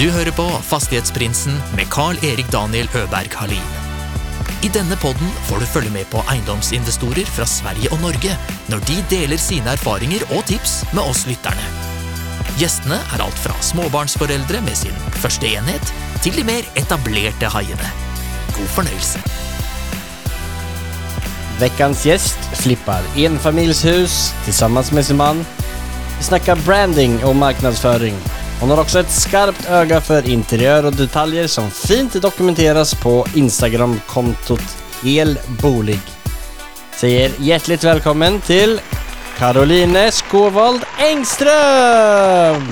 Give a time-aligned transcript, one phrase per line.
[0.00, 3.66] Du hører på Fastighetsprinsen med Carl-Erik Daniel Øberg Halin.
[4.64, 8.32] I denne podden får du følge med på eiendomsinvestorer fra Sverige og Norge
[8.72, 11.68] når de deler sine erfaringer og tips med oss lytterne.
[12.56, 15.92] Gjestene er alt fra småbarnsforeldre med sin første enhet,
[16.24, 17.92] til de mer etablerte haiene.
[18.56, 19.20] God fornøyelse.
[21.60, 25.44] Veckans gäst flippar enfamiljshus tillsammans med sin man.
[26.18, 28.39] Vi snackar branding och marknadsföring.
[28.60, 34.76] Hon har också ett skarpt öga för interiör och detaljer som fint dokumenteras på Instagram-kontot
[35.06, 36.00] Elbolig.
[36.92, 38.80] Säger hjärtligt välkommen till
[39.38, 42.68] Caroline Skåvald Engström!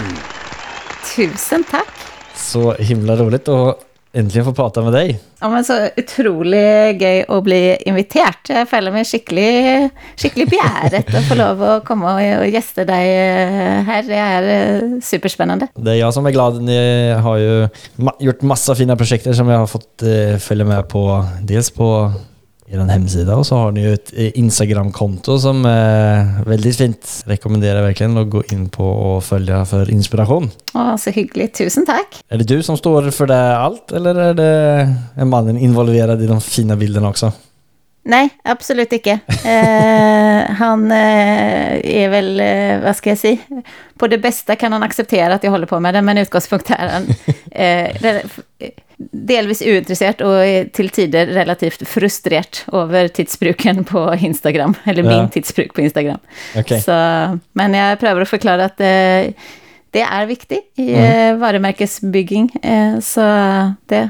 [1.16, 1.88] Tusen tack!
[2.36, 3.88] Så himla roligt att
[4.18, 5.20] äntligen få prata med dig.
[5.40, 8.50] Ja, men så utrolig gøy å bli invitert.
[8.50, 14.02] Jeg føler meg skikkelig, skikkelig begjæret å få lov og, og gjeste deg eh, her.
[14.08, 15.68] Det är superspennende.
[15.74, 16.62] Det är jag som är glad.
[16.62, 17.68] Ni har ju
[18.18, 21.24] gjort massa fina projekter som jag har fått eh, följa med på.
[21.42, 22.12] Dels på
[22.70, 27.22] er hemsida och så har ni ju ett eh, Instagram-konto som är väldigt fint.
[27.27, 30.50] Rekommenderar verkligen att gå in på och följa för inspiration.
[30.74, 31.55] Å, så hyggelig.
[31.55, 32.22] Tusen takk.
[32.28, 36.27] Är det du som står för det allt eller är det är mannen involverad i
[36.27, 37.33] de fina bilderna också?
[38.08, 39.19] Nei, absolutt ikke.
[39.44, 43.62] Eh, han eh, vel, eh, hva skal jeg si
[43.98, 46.94] På det beste kan han akseptere at jeg holder på med det, men utgangspunktet er
[46.94, 47.08] han
[47.52, 54.74] eh, delvis uinteressert og eh, til tider relativt frustrert over tidsbruken på Instagram.
[54.86, 55.28] Eller min Ja.
[55.34, 56.18] tidsbruk på Instagram.
[56.58, 56.80] Okej.
[56.82, 56.96] Så,
[57.55, 59.32] men jeg prøver å forklare at eh,
[59.94, 62.50] det er viktig i eh, varemerkesbygging.
[62.62, 63.24] Eh, så
[63.88, 64.02] det,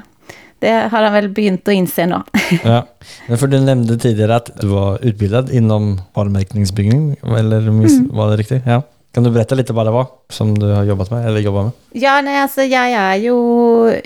[0.64, 2.22] det har han vel begynt å innse nå.
[2.64, 2.80] Ja.
[3.28, 8.36] Men för du nämnde tidigare att du var utbildad inom varumärkningsbyggning, eller miss- var det
[8.36, 8.62] riktigt?
[8.66, 8.82] Ja.
[9.14, 11.72] Kan du berätta lite vad det var som du har jobbat med, eller jobbar med?
[11.92, 13.38] Ja, nei, altså jeg er jo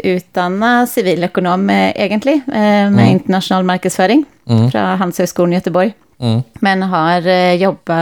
[0.04, 4.70] utdanna siviløkonom, eh, egentlig, eh, med internasjonal markedsføring Mm.
[4.70, 5.92] fra Handelshøyskolen i Göteborg.
[6.20, 6.42] Mm.
[6.60, 7.98] Men har eh, jobba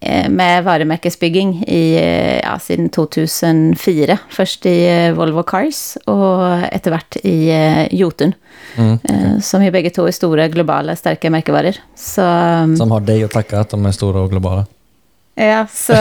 [0.00, 4.18] eh, med varemerkesbygging i, eh, ja, siden 2004.
[4.30, 8.34] Først i eh, Volvo Cars, og etter hvert i eh, Jotun.
[8.76, 8.98] Mm.
[9.04, 11.76] Eh, Som jo begge to er store, globale, sterke merkevarer.
[11.96, 12.22] Så
[12.76, 14.66] Som har dig att tacka att de är stora och globala.
[15.36, 15.96] Ja, så,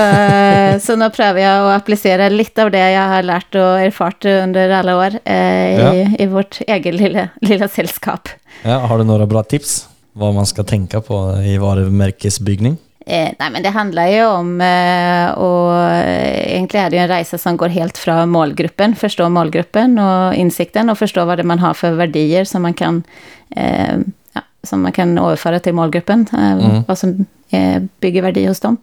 [0.79, 4.72] så nå prøver jeg å applisere litt av det jeg har lært og erfart under
[4.78, 8.31] alle år eh, i, i vårt eget lille, lille selskap.
[8.63, 12.78] Ja, har du några bra tips vad man ska tänka på i varumärkesbyggning?
[13.06, 17.57] Eh, nei, men det handler jo om eh, og Egentlig er det en reise som
[17.59, 18.95] går helt fra målgruppen.
[18.97, 23.03] Forstå målgruppen og innsikten, og forstå hva det man har for verdier som man kan
[23.51, 24.25] eh, ja,
[24.66, 26.28] som man kan overføre til målgruppen.
[26.34, 27.16] Eh, Hva som
[27.52, 28.78] eh, bygger verdi hos dem.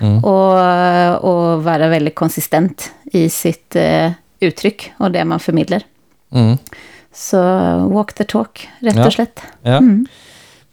[0.00, 0.18] Mm.
[0.24, 4.12] Og, og være veldig konsistent i sitt eh,
[4.44, 5.82] uttrykk og det man formidler.
[6.34, 6.56] Mm.
[7.14, 7.38] Så
[7.90, 9.06] walk the talk, rett Ja.
[9.06, 9.40] og slett.
[9.64, 9.80] Ja.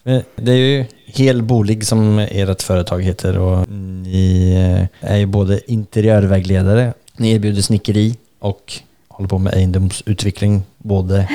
[0.06, 4.54] Eh, Det är ju Helbolig som ert företag heter och ni
[5.00, 8.74] är ju både interiörvägledare, ni erbjuder snickeri och
[9.08, 11.28] håller på med egendomsutveckling både,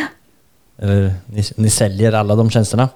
[0.79, 2.89] eller ni, ni säljer alla de tjänsterna.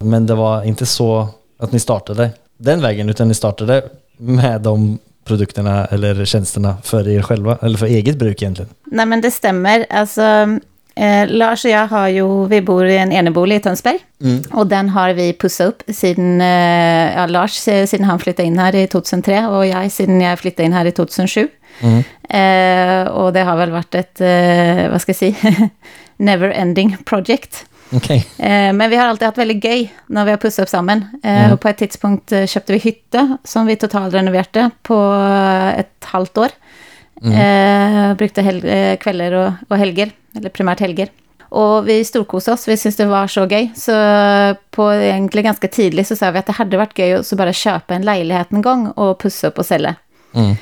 [0.00, 3.82] Men det var inte så att ni startade den vägen utan ni startade
[4.16, 8.70] med de produkterna eller tjänsterna för er själva, eller för eget bruk egentligen.
[8.90, 9.86] Nei, men det stemmer.
[9.90, 10.22] Altså,
[10.96, 14.00] eh, Lars og jeg har jo Vi bor i en enebolig i Tønsberg.
[14.52, 18.58] Og den har vi pussa opp siden eh, ja, Lars eh, siden han flytta inn
[18.58, 21.48] her i 2003, og jeg siden jeg flytta inn her i 2007.
[21.84, 25.68] Eh, og det har vel vært et eh, Hva skal jeg si
[26.28, 27.67] Never ending project.
[27.94, 28.20] Okej.
[28.38, 31.06] Eh, men vi har alltid hatt veldig gøy når vi har pussa opp sammen.
[31.22, 34.98] Eh, Og på et tidspunkt eh, kjøpte vi hytte som vi totalrenoverte på
[35.78, 36.56] et halvt år.
[37.24, 38.60] Eh, brukte hel
[39.02, 41.10] kvelder og, og helger, eller primært helger.
[41.48, 43.70] Og vi storkoste oss, vi syntes det var så gøy.
[43.74, 43.94] Så
[44.76, 47.96] på egentlig ganske tidlig så sa vi at det hadde vært gøy så bare kjøpe
[47.96, 49.94] en leilighet en gang og pusse opp og selge.
[50.36, 50.58] Mm.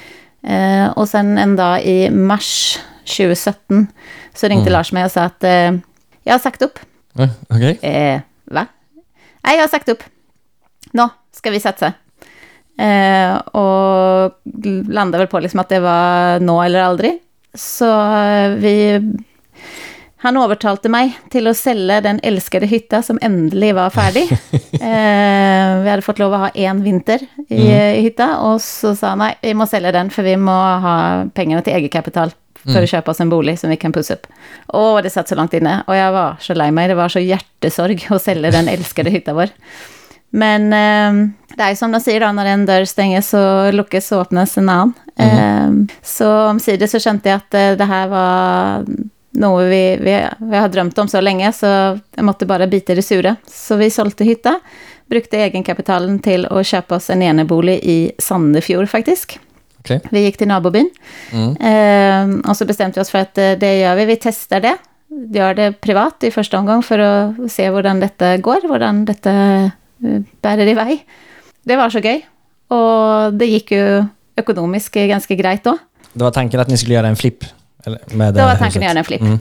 [0.95, 3.89] Og sen en dag i mars 2017
[4.37, 5.79] så ringte Lars meg og sa at eh,
[6.27, 6.79] jeg har sagt opp.
[7.19, 7.79] Eh, Okej.
[7.83, 8.67] Eh, va?
[9.43, 10.03] Nej, jag har sagt upp.
[10.93, 11.93] Nå ska vi satsa?
[12.79, 14.33] Eh, och
[14.89, 17.19] landade väl på liksom att det var nå eller aldrig.
[17.55, 19.01] Så eh, vi
[20.27, 24.29] han overtalte meg til å selge den elskede hytta som endelig var ferdig.
[24.77, 29.15] Eh, vi hadde fått lov å ha én vinter i, i hytta, og så sa
[29.15, 30.97] han nei, vi må selge den, for vi må ha
[31.35, 34.29] pengene til egenkapital for å kjøpe oss en bolig som vi kan pusse opp.
[34.69, 36.91] Å, det satt så langt inne, og jeg var så lei meg.
[36.93, 39.55] Det var så hjertesorg å selge den elskede hytta vår.
[40.37, 44.13] Men eh, det är ju som de säger då, när en dörr stängs så luckes
[44.13, 44.93] och öppnas en annan.
[45.17, 45.71] Eh,
[46.03, 48.85] så omsider så kände jag att eh, det här var
[49.37, 51.67] något vi, vi, vi har drömt om så länge, så
[52.15, 53.37] jag måste bara bita i det sura.
[53.47, 54.61] Så vi sålde hytta,
[55.07, 59.39] brukte egenkapitalen till att köpa oss en enebolig i Sandefjord faktiskt.
[59.81, 60.01] Okej.
[60.11, 60.91] Vi gick till nabobyn.
[61.61, 64.77] Eh, och så bestämde vi oss för att eh, det gör vi, vi testar det.
[65.35, 70.21] Gör det privat i första omgång för att se hur detta går, hur detta eh,
[70.41, 71.07] bär iväg.
[71.63, 72.27] Det var så gøy.
[72.69, 74.05] Och det gick ju
[74.37, 75.79] ekonomiskt ganska grejt då.
[76.13, 77.45] Det var tanken att ni skulle göra en flipp?
[77.87, 78.83] Eller, med det Då var tanken huset.
[78.83, 79.21] att göra en flipp.
[79.21, 79.39] Mm.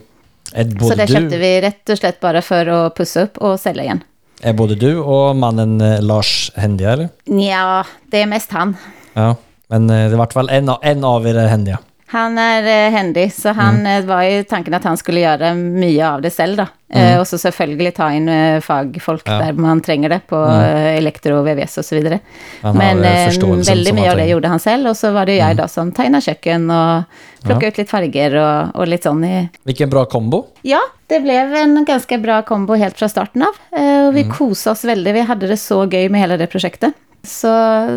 [0.78, 3.60] Både, Så det du, köpte vi rätt och slett bara för att pussa upp och
[3.60, 4.04] sälja igen.
[4.42, 7.10] är både du och mannen eh, Lars händiga eller?
[7.24, 8.76] Ja, det är mest han.
[9.14, 9.36] Ja.
[9.68, 11.80] Men eh, det vart väl en, av- en av er är händiga?
[12.08, 16.06] Han är eh, händig, så han eh, var ju tanken att han skulle göra mycket
[16.06, 16.66] av det själv då.
[16.94, 19.32] Eh, och så självklart ta in eh, fagfolk Ja.
[19.34, 22.20] där man tränger det på eh, elektro, VVS och så vidare.
[22.62, 25.36] Han Men eh, eh, väldigt mycket av det gjorde han själv och så var det
[25.36, 27.04] jag då som tegnade köken och
[27.44, 30.46] plockade ut lite färger och, och lite sån i, Vilken bra kombo.
[30.62, 33.80] Ja, det blev en ganska bra kombo helt från starten av.
[33.80, 35.16] Eh, Och vi kosade oss väldigt.
[35.16, 36.94] Vi hade det så gøy med hela det projektet.
[37.24, 37.50] Så,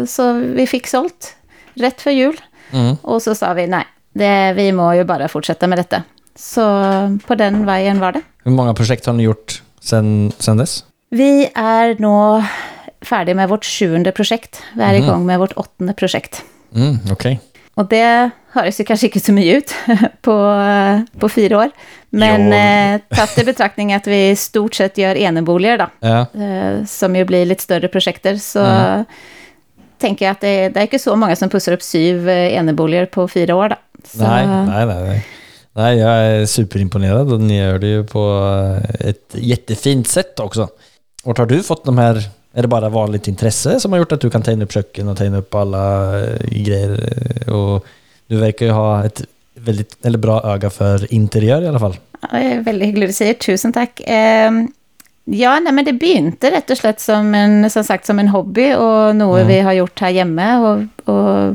[0.09, 1.37] så vi fick sålt
[1.75, 2.41] rätt för jul.
[2.73, 2.97] Mm.
[3.03, 3.85] Och så sa vi nej,
[4.19, 6.03] det, vi må ju bara fortsätta med detta.
[6.37, 6.61] Så
[7.27, 8.21] på den vägen var det.
[8.45, 10.85] Hur många projekt har ni gjort sen, sen dess?
[11.11, 12.45] Vi är nu
[13.01, 14.63] färdiga med vårt sjuende projekt.
[14.75, 16.43] Vi är igång med vårt åttonde projekt.
[16.75, 17.41] Mm, Okej.
[17.75, 19.75] Och det hörs ju kanske inte så mycket ut
[20.23, 20.55] på,
[21.19, 21.71] på fyra år.
[22.11, 26.21] Men eh, tatt i betraktning att vi i stort sett gör eneboliger då, Ja.
[26.43, 28.65] eh, som ju blir lite större projekter, så
[29.99, 33.07] tänker jag att det, det är inte så många som pussar upp syv eh, eneboliger
[33.07, 33.69] på fyra år.
[33.69, 33.77] Då.
[34.05, 35.27] Så, Nej, nej, nej, nej.
[35.73, 38.49] Nej, jag är superimponerad och ni gör det ju på
[39.01, 40.69] eh, ett jättefint sätt också.
[41.25, 42.23] Vart har du fått de här,
[42.53, 45.09] är det bara vanligt intresse som har gjort att du kan ta in upp köken
[45.09, 47.13] och ta in upp alla eh, grejer?
[47.47, 47.87] eh, Och
[48.27, 49.23] du verkar ju ha ett
[49.55, 51.97] väldigt, eller bra öga för interiör i alla fall.
[52.21, 53.35] Ja, det är väldigt hyggligt att säga.
[53.35, 54.01] Tusen tack.
[54.01, 54.51] Eh,
[55.25, 58.75] ja, nej, men det begynte rätt och slett som en, som sagt, som en hobby
[58.75, 60.59] och något vi har gjort här hemma.
[60.59, 61.55] Och, och,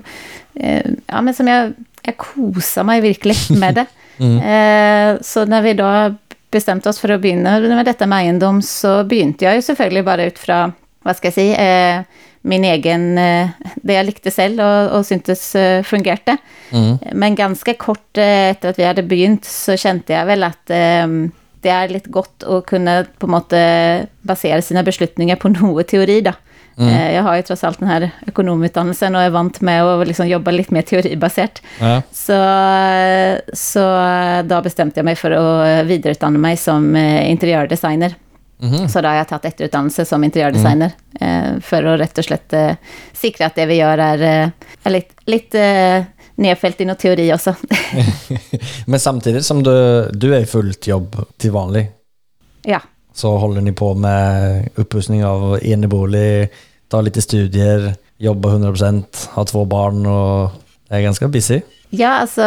[0.53, 1.73] eh, ja, men som jag,
[2.03, 3.85] jag kosar mig verkligen med det.
[4.17, 6.15] Eh, så när vi då
[6.51, 10.23] bestämde oss för att börja med detta med egendom så begynte jag ju självklart bara
[10.23, 12.01] ut från, vad ska jag säga, eh,
[12.41, 16.37] min egen, eh, det jag likte själv och, och syntes eh, fungerade.
[17.13, 21.07] Men ganska kort efter att vi hade begynt så kände jag väl att eh,
[21.61, 26.21] det är lite gott att kunna på något sätt basera sina beslutningar på något teori
[26.21, 26.31] då.
[26.77, 30.27] Eh, Jag har ju trots allt den här ekonomutdannelsen och är vant med att liksom
[30.27, 31.61] jobba lite mer teoribaserat.
[31.79, 32.01] Ja.
[32.11, 32.33] Så,
[33.53, 33.79] så
[34.45, 38.13] då bestämde jag mig för att vidareutbilda mig som eh, interiördesigner.
[38.89, 40.91] Så då har jag tagit efterutdannelse som interiördesigner
[41.21, 42.71] eh, för att rätt och slett eh,
[43.13, 44.49] säkra att det vi gör är, eh,
[44.83, 46.03] är lite, lite eh,
[46.35, 47.55] nedfällt i någon teori också.
[48.85, 51.91] Men samtidigt som du, du är fullt jobb till vanlig
[52.63, 52.81] ja,
[53.13, 56.49] så håller ni på med upprustning av enebolig,
[56.87, 60.51] tar lite studier, jobbar 100%, har två barn och
[60.89, 61.61] är ganska busy.
[61.89, 62.41] ja, alltså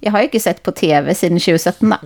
[0.00, 1.96] jag har ju inte sett på tv sedan 2017 då.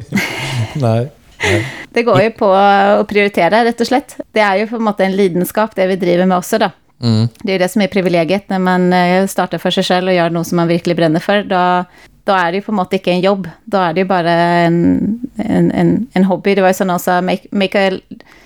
[0.74, 1.08] Nej.
[1.42, 1.66] Nej.
[1.90, 4.16] Det går ju på att prioritera rätt och slett.
[4.32, 6.70] Det är ju på måte en lidenskap det vi driver med också då.
[7.02, 7.28] Mm.
[7.38, 10.30] Det är det som är privilegiet när man eh, startar för sig själv och gör
[10.30, 11.42] något som man verkligen bränner för.
[11.42, 11.84] Då,
[12.24, 13.48] då är det ju på en måte inte en jobb.
[13.64, 16.54] Då är det ju bara en, en, en, en hobby.
[16.54, 17.98] Det var som någon sa, make, make a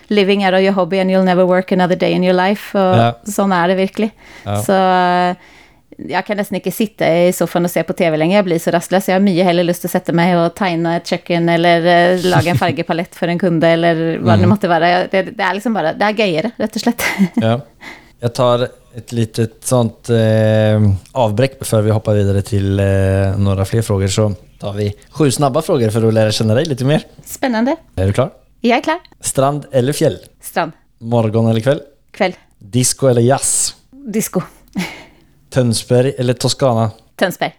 [0.06, 2.78] living out of your hobby and you'll never work another day in your life.
[2.78, 3.18] Och Ja.
[3.24, 4.10] sån är det verkligen.
[4.44, 4.62] Ja.
[4.62, 5.36] Så eh,
[6.10, 8.36] jag kan nästan inte sitta i soffan och se på tv längre.
[8.36, 9.08] Jag blir så rastlös.
[9.08, 12.50] Jag har mycket hellre lust att sätta mig och tegna ett köken eller eh, laga
[12.50, 14.90] en färgpalett för en kunde eller vad det måtte vara.
[14.90, 17.02] Jag- Det, det är liksom bara, det är gøyere, rätt och slett.
[17.34, 17.60] Ja.
[18.20, 18.68] Jag tar
[18.98, 22.86] ett litet sånt eh, avbräck för vi hoppar vidare till eh,
[23.38, 24.08] några fler frågor.
[24.08, 27.02] Så tar vi sju snabba frågor för att lära känna dig lite mer.
[27.24, 27.76] Spännande.
[27.94, 28.30] Är du klar?
[28.60, 28.98] Jag är klar.
[29.20, 30.18] Strand eller fjäll?
[30.40, 30.72] Strand.
[30.98, 31.80] Morgon eller kväll?
[32.10, 32.34] Kväll.
[32.58, 33.74] Disco eller jazz?
[33.90, 34.40] Disco.
[35.50, 36.90] Tönsberg eller Toscana?
[37.16, 37.54] Tönsberg.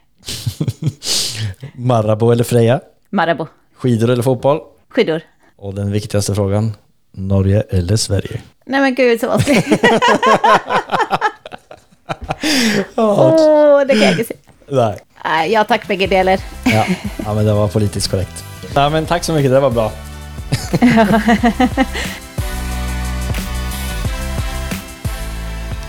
[1.76, 2.82] Marabou eller Freja?
[3.10, 3.48] Marabou.
[3.76, 4.60] Skidor eller fotboll?
[4.90, 5.22] Skidor.
[5.58, 6.76] Och den viktigaste frågan,
[7.12, 8.42] Norge eller Sverige?
[8.66, 9.66] Nej men gud så vanskligt.
[12.96, 14.40] Åh, det kan jag inte säga.
[14.68, 14.98] Nej.
[15.26, 16.40] Nej, Ja tack bägge delar.
[16.64, 16.86] Ja.
[17.26, 18.44] ja, men det var politiskt korrekt.
[18.76, 19.92] Ja, men tack så mycket, det var bra.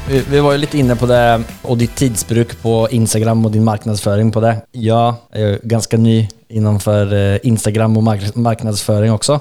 [0.09, 3.64] Vi- Vi var ju lite inne på det och ditt tidsbruk på Instagram och din
[3.64, 4.57] marknadsföring på det.
[4.73, 9.40] Jag är ju ganska ny innanför eh, Instagram och mark- marknadsföring också.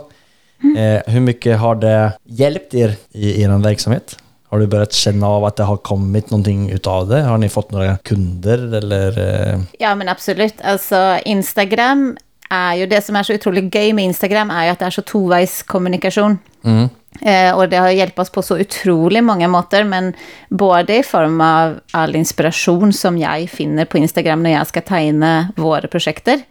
[0.77, 4.17] Eh, hur mycket har det hjälpt er i er verksamhet?
[4.49, 7.21] Har du börjat känna av att det har kommit någonting utav det?
[7.21, 9.17] Har ni fått några kunder eller?
[9.53, 10.55] eh, Ja, men absolut.
[10.63, 12.17] Alltså, Instagram
[12.49, 14.89] är ju det som är så otroligt gøy med Instagram är ju att det är
[14.89, 16.37] så tovägskommunikation.
[16.63, 16.89] Mm.
[17.21, 20.13] Eh, och det har hjälpt oss på så otroligt många måter, men
[20.49, 25.47] både i form av all inspiration som jag finner på Instagram när jag ska tegne
[25.55, 26.41] våra projekter,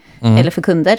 [0.41, 0.99] eller för kunder.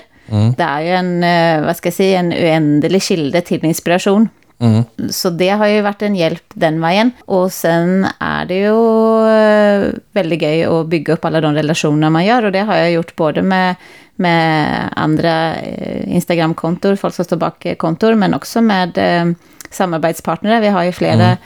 [0.57, 4.29] Det är ju en, eh, vad ska jag säga, en oändlig kilde till inspiration.
[4.59, 4.83] Mm.
[5.09, 7.11] Så det har ju varit en hjälp den vägen.
[7.25, 12.25] Och sen är det ju eh, väldigt gøy att bygga upp alla de relationer man
[12.25, 12.45] gör.
[12.45, 13.75] Och det har jag gjort både med,
[14.15, 19.33] med andra eh, Instagram-kontor, folk som står bak eh, kontor, men också med eh,
[19.71, 20.59] samarbetspartnere.
[20.59, 21.37] Vi har ju flera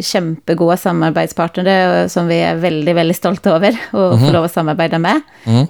[0.00, 4.98] kämpegoda samarbetspartnere eh, som vi är väldigt, väldigt stolta över att få lov att samarbeta
[4.98, 5.20] med.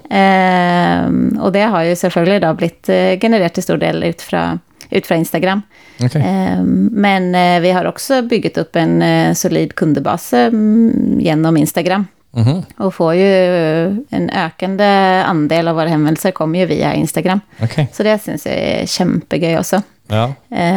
[0.09, 2.85] Eh, och det har ju självklart då blivit
[3.21, 4.59] genererat till stor del ut från
[4.91, 5.61] ut från Instagram.
[6.03, 6.21] Okej.
[6.21, 11.57] Eh, Men eh, vi har också byggt upp en eh, solid kundbas eh, mm, genom
[11.57, 12.07] Instagram.
[12.33, 12.63] Mhm.
[12.77, 13.33] Och får ju
[13.85, 14.85] eh, en ökande
[15.25, 17.39] andel av våra hänvändelser kommer ju via Instagram.
[17.61, 17.87] Okej.
[17.93, 19.81] Så det syns jag är kämpegöy också.
[20.07, 20.25] Ja.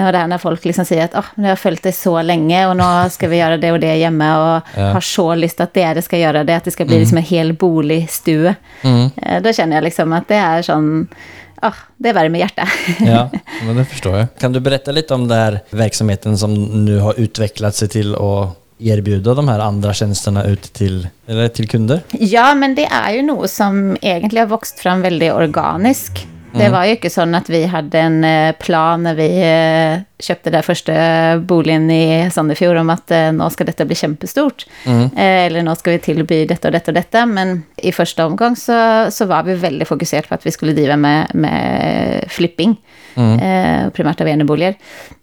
[0.06, 2.22] Och det här när folk liksom säger att oh, nu har jag följt det så
[2.22, 4.82] länge och nu ska vi göra det och det hemma och Ja.
[4.92, 7.52] har så lust att det ska göra det, att det ska bli liksom en hel
[7.52, 8.54] boligstue.
[8.82, 9.10] Mm.
[9.16, 11.08] Eh, då känner jag liksom att det är sån,
[11.68, 12.68] oh, det värmer hjärtat.
[12.98, 13.30] Ja,
[13.66, 14.26] men det förstår jag.
[14.38, 18.48] Kan du berätta lite om den här verksamheten som nu har utvecklat sig till att
[18.78, 22.00] erbjuda de här andra tjänsterna ut till, eller till kunder?
[22.10, 26.26] Ja, men det är ju något som egentligen har vuxit fram väldigt organiskt.
[26.58, 29.40] Det var ju inte så att vi hade en eh, plan när vi
[29.94, 30.92] eh, köpte den första
[31.38, 34.66] boligen i Sandefjord om att eh, nu ska detta bli kämpestort.
[34.86, 37.26] Eh, Eller nu ska vi tillby detta och detta och detta.
[37.26, 40.96] Men i första omgång så, så var vi väldigt fokuserade på att vi skulle driva
[40.96, 42.76] med, med flipping.
[43.16, 44.74] Eh, primärt av eneboliger.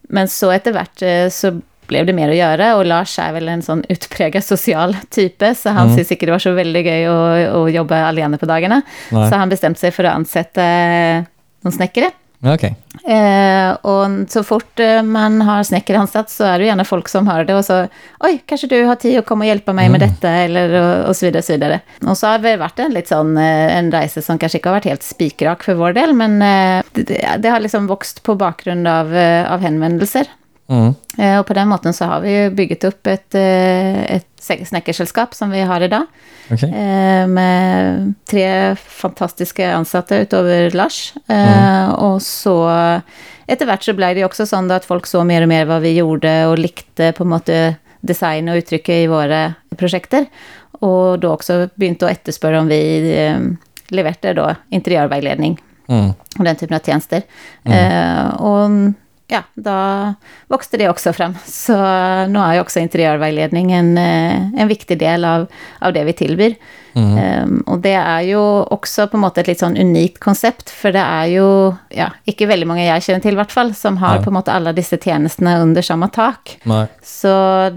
[0.01, 1.61] Men så efterhvert så
[1.91, 5.69] blev det mer att göra och Lars är väl en sån utpräglad social type så
[5.69, 6.03] han mm.
[6.05, 8.81] säkert det var så väldigt gøy att, att jobba alene på dagarna.
[9.09, 9.29] Nej.
[9.29, 11.23] Så han bestämde sig för att ansätta eh,
[11.61, 12.11] någon snickare.
[12.39, 12.75] Ja, Okej.
[13.15, 17.27] Eh, och så fort eh, man har snickare ansatt så är det gärna folk som
[17.27, 17.87] hör det och så
[18.19, 21.15] oj, kanske du har tid att komma och hjälpa mig med detta eller och, och
[21.15, 21.39] så vidare.
[21.39, 21.79] Och så, vidare.
[22.07, 24.75] Och så har det varit en lite sån, eh, en resa som kanske inte har
[24.75, 28.87] varit helt spikrak för vår del, men eh, det, det har liksom vuxit på bakgrund
[28.87, 30.25] av, eh, av hänvändelser.
[30.67, 30.93] Mm.
[31.17, 34.27] Eh, Och på den måten så har vi byggt upp ett, eh, ett
[34.67, 36.05] snäckersällskap som vi har idag.
[36.51, 36.69] Okej.
[36.69, 41.13] Eh, Med tre fantastiska ansatta utöver Lars.
[41.27, 42.69] Eh, Och så
[43.47, 45.95] efterhvert så blev det också sånn da at folk så mer och mer vad vi
[45.95, 50.25] gjorde och likte på måte design och uttrycket i våra projekter.
[50.71, 53.35] Och då också begynte att efterspöra om vi
[53.87, 56.09] levererte då interiörvägledning Mm.
[56.37, 57.21] och den typen av tjänster.
[57.63, 58.69] Eh, och
[59.31, 60.13] ja, då
[60.47, 61.37] växte det också fram.
[61.45, 61.73] Så
[62.27, 65.47] nu är ju också interiörvägledning en, eh, en viktig del av,
[65.79, 66.55] av det vi tillbyr.
[66.95, 70.91] Eh, och det är ju också på något sätt ett lite sån unikt koncept, för
[70.91, 74.15] det är ju, ja, inte väldigt många jag känner till i vart fall, som har
[74.15, 74.23] Nej.
[74.23, 76.59] på något sätt alla dessa tjänsterna under samma tak.
[76.63, 76.87] Nej.
[77.03, 77.27] Så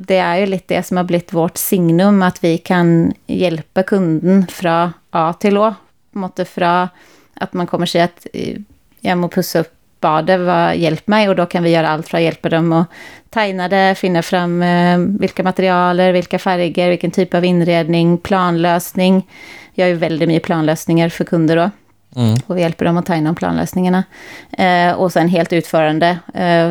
[0.01, 4.47] det är ju lite det som har blivit vårt signum, att vi kan hjälpa kunden
[4.47, 5.75] från A till Å.
[6.13, 6.89] På en måte från
[7.35, 8.59] att man kommer säga att eh,
[9.01, 11.29] jag må pussa upp badet, vad, hjälp mig.
[11.29, 12.89] Och då kan vi göra allt för att hjälpa dem att
[13.31, 19.27] tegna det, finna fram eh, vilka materialer, vilka färger, vilken typ av inredning, planlösning.
[19.75, 21.71] Jag gör väldigt mycket planlösningar för kunder då.
[22.17, 22.37] Mm.
[22.47, 24.05] Och vi hjälper dem att tegna om planlösningarna.
[24.59, 26.71] Eh, och sen helt utförande, eh,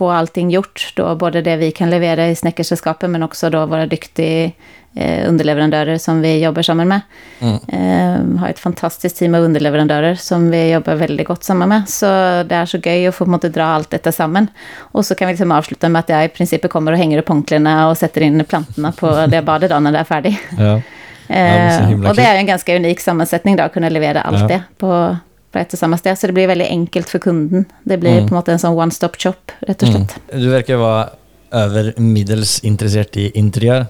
[0.00, 0.92] få allting gjort.
[0.96, 4.50] Då både det vi kan leverera i snäckersällskapet, men också då våra duktiga
[4.96, 7.00] eh, underleverantörer som vi jobbar samman med.
[7.68, 11.88] Eh, har ett fantastiskt team av underleverantörer som vi jobbar väldigt gott samman med.
[11.88, 12.06] Så
[12.48, 14.46] det är så gøy att få måte, dra allt detta samman.
[14.78, 17.28] Och så kan vi liksom avsluta med att jag i princip kommer och hänger upp
[17.28, 20.38] hånklarna och sätter in plantorna på det badet då när det är färdigt.
[20.58, 20.80] Ja.
[21.28, 24.20] men så Eh, himla och det är en ganska unik sammansättning då, att kunna leverera
[24.22, 24.48] allt Ja.
[24.48, 25.16] det på,
[25.52, 26.18] på ett och samma sted.
[26.18, 27.64] Så det blir väldigt enkelt för kunden.
[27.82, 28.28] Det blir Mm.
[28.28, 30.14] på något sätt en sån one-stop shop, rätt och slett.
[30.32, 31.08] Du verkar vara
[31.50, 33.86] över meddels intresserad i interiör.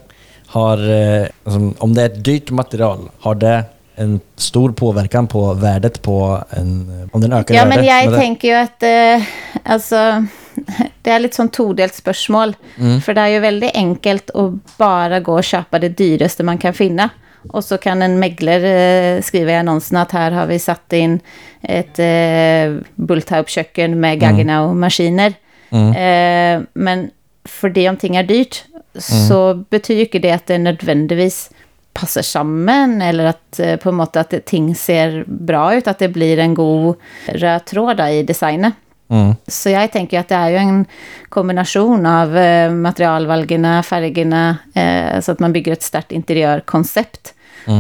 [0.47, 3.65] Har, eh, alltså, om det är ett dyrt material, har det
[3.95, 7.09] en stor påverkan på värdet på en...
[7.13, 8.17] Om den ökar Ja, men jag det?
[8.17, 9.27] tänker ju att eh,
[9.73, 10.25] alltså,
[11.03, 12.57] det är lite sån todelt spörsmål.
[12.79, 13.01] Mm.
[13.01, 16.75] För det är ju väldigt enkelt att bara gå och köpa det dyraste man kan
[16.75, 17.09] finna.
[17.49, 21.21] Och så kan en mäglare eh, skriva i annonsen att här har vi satt in
[21.63, 25.35] ett eh, Bulltaup-köken med Gaggenau-maskiner.
[25.71, 25.91] Mm.
[25.91, 27.11] Eh, men
[27.45, 28.65] för det om ting är dyrt
[28.99, 31.51] så betyder inte det att det nödvändigtvis
[31.93, 36.09] passar samman eller att eh, på måte att det, ting ser bra ut, att det
[36.09, 38.73] blir en god röd tråd i designen.
[39.11, 39.35] Mm.
[39.47, 40.87] Så jag tänker att det är ju en
[41.29, 47.35] kombination av eh, materialvalgerna, färgerna, eh, så att man bygger ett starkt interiörkoncept.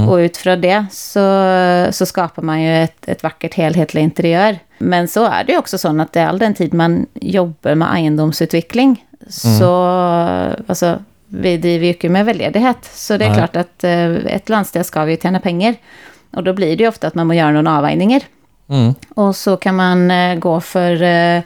[0.09, 1.47] Och utifrån det så,
[1.91, 4.59] så skapar man ju ett, ett vackert helhetligt interiör.
[4.79, 7.75] Men så är det ju också så att det är all den tid man jobbar
[7.75, 9.75] med egendomsutveckling, så
[10.67, 12.85] alltså, vi driver ju inte med välgörenhet.
[12.85, 13.39] Så det är Nej.
[13.39, 15.75] klart att eh, ett landsted ska vi ju tjäna pengar.
[16.31, 18.23] Och då blir det ju ofta att man måste göra några avvägningar.
[18.71, 18.95] Mm.
[19.15, 21.43] Och så kan man eh, gå för eh,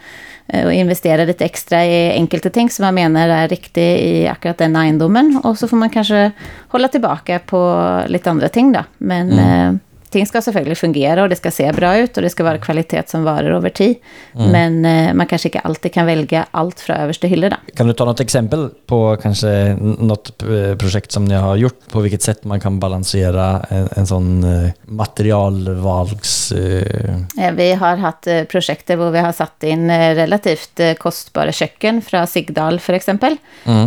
[0.46, 4.58] eh, och investera lite extra i enkelte ting som man menar är riktigt i akkurat
[4.58, 5.40] den egendomen.
[5.44, 6.30] Och så får man kanske
[6.68, 8.84] hålla tillbaka på lite andra ting då.
[8.98, 9.74] Men eh,
[10.14, 13.02] ting ska selvfølgelig fungera och det ska se bra ut och det ska vara kvalitet
[13.06, 13.96] som varar över tid.
[14.32, 17.56] Men eh, man kanske inte alltid kan välja allt från översta hylla då.
[17.76, 21.80] Kan du ta något exempel på kanske något eh, projekt som ni har gjort?
[21.92, 26.52] På vilket sätt man kan balansera en, en sån eh, materialvalgs...
[26.52, 32.02] Eh, Vi har haft eh, projekt där vi har satt in eh, relativt kostbara köken
[32.02, 33.36] från Sigdal för exempel.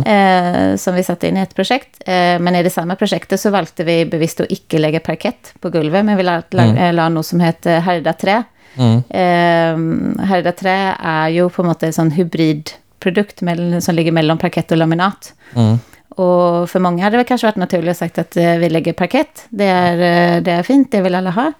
[0.06, 2.02] Eh, som vi satte in i ett projekt.
[2.06, 5.70] Eh, men i det samma projektet så valgte vi bevisst att inte lägga parkett på
[5.70, 8.42] golvet, men vi la, la, eh, la något som heter Herda trä.
[9.10, 9.76] Eh,
[10.26, 14.70] Herda trä är ju på något sätt en sån hybridprodukt mell- som ligger mellan parkett
[14.70, 15.32] och laminat.
[16.08, 19.46] Och för många hade det kanske varit naturligt att sagt att eh, vi lägger parkett.
[19.48, 19.94] Det är,
[20.36, 21.52] eh, det är fint, det vill alla ha.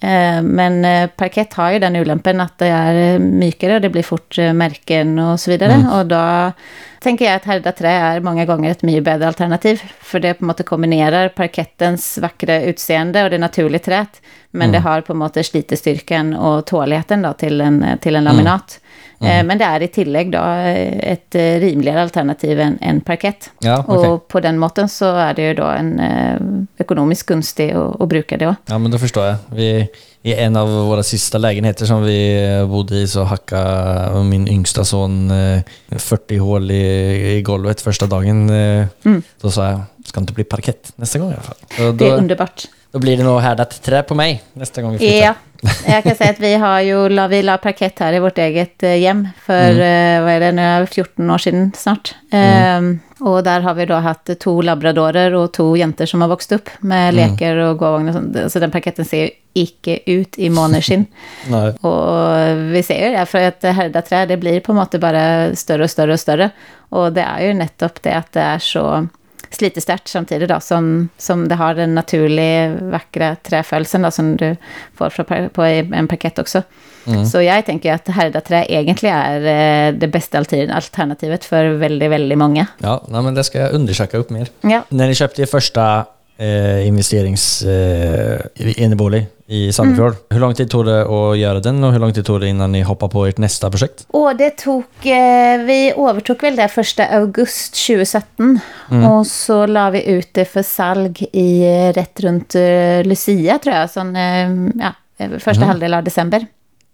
[0.00, 4.38] Eh, Men parkett har ju den ulempen att det är mykare och det blir fort
[4.38, 5.86] märken och så vidare.
[5.94, 6.52] Och då
[7.00, 9.82] tänker jag att härda trä är många gånger ett mycket bättre alternativ.
[10.00, 14.22] För det på något kombinerar parkettens vackra utseende och det naturliga träet.
[14.50, 18.80] Men det har på något sätt slitestyrkan och tåligheten då till en, till en laminat.
[19.20, 23.50] Eh, Men det är i tillägg då eh, ett eh, rimligare alternativ än, än parkett.
[23.58, 24.10] Ja, okej.
[24.10, 26.36] Och på den måten så är det ju då en eh,
[26.78, 29.36] ekonomiskt gunstig att, bruka det ja, men då förstår jag.
[29.54, 29.88] Vi,
[30.22, 35.30] I en av våra sista lägenheter som vi bodde i så hackade min yngsta son
[35.30, 35.60] eh,
[35.90, 38.50] 40 hål i, i golvet första dagen.
[38.50, 38.86] eh.
[39.40, 41.56] Då sa jag, ska inte bli parkett nästa gång i alla fall.
[41.78, 41.96] Mm.
[41.96, 42.64] Det är då, underbart.
[42.98, 45.16] Då blir det nog härdat trä på mig nästa gång vi flyttar.
[45.16, 45.34] Ja,
[45.86, 48.82] jag kan säga att vi har ju la, vi la parkett här i vårt eget
[48.82, 52.14] eh, hem för, eh, vad är det nu, 14 år sedan snart.
[52.30, 56.52] Ehm, och där har vi då haft två labradorer och två jenter som har vuxit
[56.52, 57.78] upp med lekar och
[58.12, 58.52] sånt.
[58.52, 61.06] Så den parketten ser ju icke ut i måneskinn.
[61.48, 61.70] Nej.
[61.70, 65.54] Och vi ser ju det, för att härda trä, det blir på något sätt bara
[65.56, 66.50] större och större och större.
[66.88, 69.06] Och det är ju nettopp det att det är så
[69.50, 74.56] slitesterkt samtidigt då, som, som det har den naturliga vackra träföljelsen då, som du
[74.94, 76.62] får från på en parkett också.
[77.32, 82.10] Så jag tänker att härda trä egentligen är eh, det bästa alter- alternativet för väldigt,
[82.10, 82.66] väldigt många.
[82.78, 84.48] Ja, nej, men det ska jag undersöka upp mer.
[84.60, 84.82] Ja.
[84.88, 86.04] När ni köpte er första
[86.38, 91.92] eh, investerings eh, enebolig i Sandefjord, hur lång tid tog det att göra den och
[91.92, 94.06] hur lång tid tog det innan ni hoppade på ert nästa projekt?
[94.08, 98.60] Och det tog, eh, vi övertog väl det första august 2017.
[99.10, 103.76] Och så la vi ut det för salg i eh, rätt runt eh, Lucia tror
[103.76, 104.92] jag, sån, eh, ja,
[105.38, 106.46] första halvdel av december.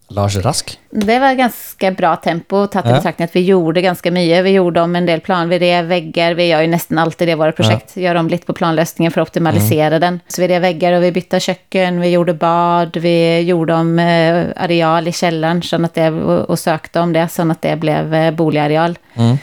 [0.07, 0.79] Lars Rask?
[0.91, 2.95] Det var ganska bra tempo, tagit i Ja.
[2.95, 4.45] betraktning att vi gjorde ganska mycket.
[4.45, 7.31] Vi gjorde om en del plan, vi rev väggar, vi gör ju nästan alltid det
[7.31, 7.97] i våra projekt.
[7.97, 10.19] Gör om lite på planlösningen för att optimalisera den.
[10.27, 14.45] Så vi rev väggar och vi bytte köken, vi gjorde bad, vi gjorde om eh,
[14.55, 18.31] areal i källaren så att det, och, sökte om det så att det blev eh,
[18.31, 18.97] boligareal.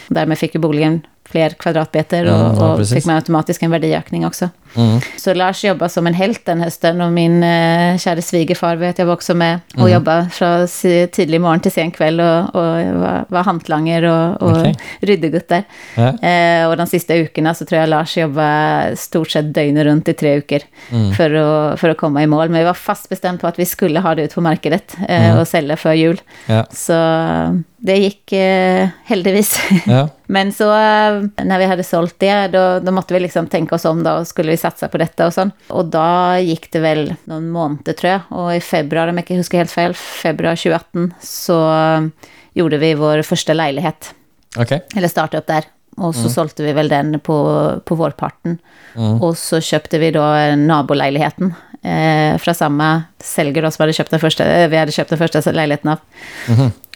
[0.08, 1.00] Därmed fick ju boligen
[1.32, 4.48] fler kvadratmeter och, Mm, ja, och fick man automatiskt en värdeökning också.
[4.76, 5.00] Mm.
[5.16, 9.06] Så Lars jobbar som en helt den hösten och min eh, kära svigerfar vet jag
[9.06, 9.92] var också med och Mm.
[9.92, 10.68] jobbade från
[11.12, 12.64] tidig morgon till sen kväll och, och
[12.94, 14.76] var, var hantlanger och, och Okej.
[15.00, 15.62] ryddegutt där.
[15.94, 16.28] Ja.
[16.28, 20.12] Eh, och de sista veckorna så tror jag Lars jobbade stort sett dygnet runt i
[20.14, 21.12] tre veckor Mm.
[21.14, 22.48] för, att, för att komma i mål.
[22.48, 25.26] Men vi var fast bestämt på att vi skulle ha det ut på marknadet eh,
[25.26, 25.38] Mm.
[25.38, 26.20] och sälja för jul.
[26.46, 26.66] Ja.
[26.72, 26.92] Så
[27.84, 29.60] det gick eh, heldigvis.
[29.86, 30.08] Ja.
[30.26, 33.84] Men så eh, när vi hade sålt det, då, då måste vi liksom tänka oss
[33.84, 35.54] om då, och skulle vi satsa på detta och sånt.
[35.68, 39.34] Och då gick det väl någon månad tror jag, och i februari, om jag inte
[39.34, 42.00] huskar helt fel, februari 2018, så eh,
[42.52, 44.14] gjorde vi vår första lägenhet,
[44.56, 44.86] Okej.
[44.96, 45.64] eller upp där.
[45.96, 48.58] Och så sålde vi väl den på, på vårparten.
[49.20, 54.20] Och så köpte vi då en nabolägenheten eh, från samma säljare som hade köpt den
[54.20, 55.98] första, eh, vi hade köpt den första lägenheten av.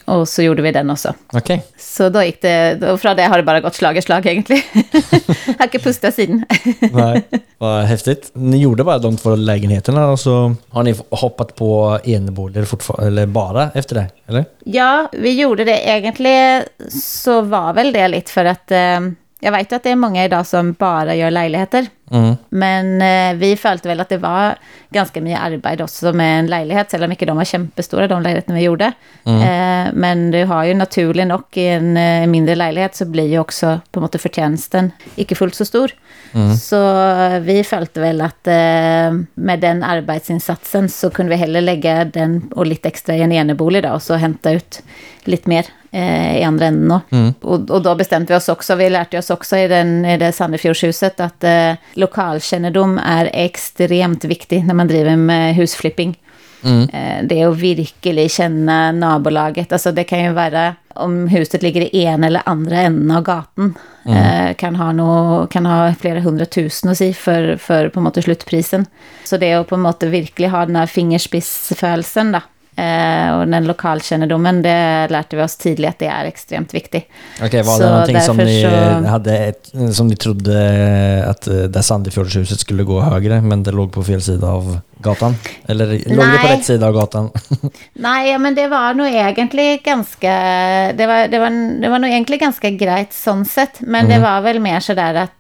[0.07, 1.15] Och så gjorde vi den också.
[1.33, 1.65] Okej.
[1.79, 4.63] Så då gick det, från det har det bara gått slag i slag egentligen.
[5.59, 6.45] har inte pustat sin.
[6.93, 7.23] Nej.
[7.59, 8.31] Vad häftigt.
[8.33, 13.27] Ni gjorde bara de två lägenheterna och så har ni hoppat på enboliger fortfarande, eller
[13.27, 14.45] bara efter det, eller?
[14.65, 16.63] ja, vi gjorde det egentligen
[17.03, 19.01] så var väl det lite för att eh,
[19.41, 21.87] jag vet att det är många idag som bara gör lägenheter.
[22.11, 22.37] Mm.
[22.49, 24.55] Men eh, vi följde väl att det var
[24.91, 28.65] ganska mycket arbete också med en lägenhet, även mycket de var kämpestora, de lägenheterna vi
[28.65, 28.93] gjorde.
[29.25, 33.39] Eh, men du har ju naturligt nog i en eh, mindre lägenhet så blir ju
[33.39, 35.91] också på något förtjänsten icke fullt så stor.
[36.61, 38.55] Så eh, vi följde väl att eh,
[39.35, 43.83] med den arbetsinsatsen så kunde vi hellre lägga den och lite extra i en enebolig
[43.83, 44.83] då och så hämta ut
[45.25, 46.89] lite mer eh, i andra änden.
[46.89, 47.01] då.
[47.49, 50.33] Och, och då bestämde vi oss också, vi lärde oss också i, den, i det
[50.33, 56.19] Sandefjordshuset att eh, lokalkännedom är extremt viktig när man driver med husflipping.
[56.93, 59.73] Eh, Det är att verkligen känna nabolaget.
[59.73, 63.75] Alltså det kan ju vara om huset ligger i en eller andra änden av gatan.
[64.07, 68.23] Eh, kan, ha nå, kan ha flera hundratusen att säga för, för på en måte
[68.23, 68.87] slutprisen.
[69.25, 72.41] Så det är att på en måte verkligen ha den här fingerspissfølelsen då.
[72.77, 77.05] Eh, och den lokalkännedomen, det lärde vi oss tidigt att det är extremt viktigt.
[77.43, 78.63] Okej, var Så det någonting som ni,
[79.03, 83.73] så- hade ett, som ni trodde att eh, där Sandefjordshuset skulle gå högre, men det
[83.73, 85.35] låg på fel sida av gatan?
[85.67, 87.31] Eller låg det på rätt sida av gatan?
[87.93, 90.31] Nej, men det var nog egentligen ganska...
[90.97, 93.81] Det var, det var, det var nog egentligen ganska grejt sånt sett.
[93.81, 95.31] Men det var väl mer sådär att...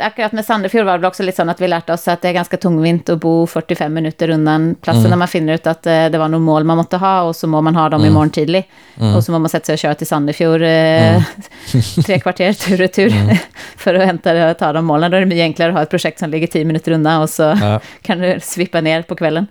[0.00, 2.32] Akkurat med Sandefjord var det också lite så att vi lärde oss att det är
[2.32, 6.18] ganska tungvint att bo 45 minuter undan platsen när man finner ut att eh, det
[6.18, 8.68] var något mål man måste ha och så må man ha dem i morgon tidlig.
[9.16, 11.22] Och så må man sätta sig och köra till Sandefjord eh,
[12.06, 13.12] tre kvarter tur och retur
[13.76, 15.10] för att hämta och ta de målen.
[15.10, 17.30] Då är det mycket enklare att ha ett projekt som ligger 10 minuter undan och
[17.30, 17.80] så Ja.
[18.02, 19.46] kan du svippa ner på kvällen.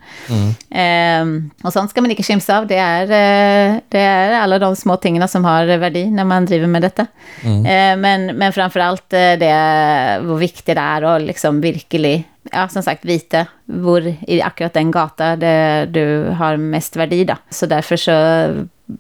[0.70, 2.68] Ehm, och sånt ska man inte kimsa av.
[2.68, 6.68] Det är, eh, det är alla de små tingena som har värde när man driver
[6.68, 7.06] med detta.
[7.44, 12.68] Eh, men, men framför allt eh, det hur viktigt det är att liksom virkelig, ja
[12.68, 17.38] som sagt vita var i akkurat den gata det du har mest värde.
[17.50, 18.12] Så därför så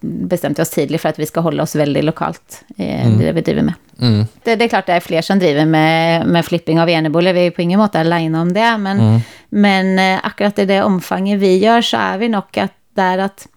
[0.01, 2.83] bestämde vi oss tidigt för att vi ska hålla oss väldigt lokalt i
[3.19, 3.73] det vi driver med.
[4.01, 4.25] Mm.
[4.43, 7.33] Det, det är klart det är fler som driver med, med flipping av enebolig.
[7.33, 8.77] Vi är på ingen måte alene om det.
[8.77, 13.17] Men, men eh, akkurat i det omfanget vi gör så är vi nog att där
[13.17, 13.47] att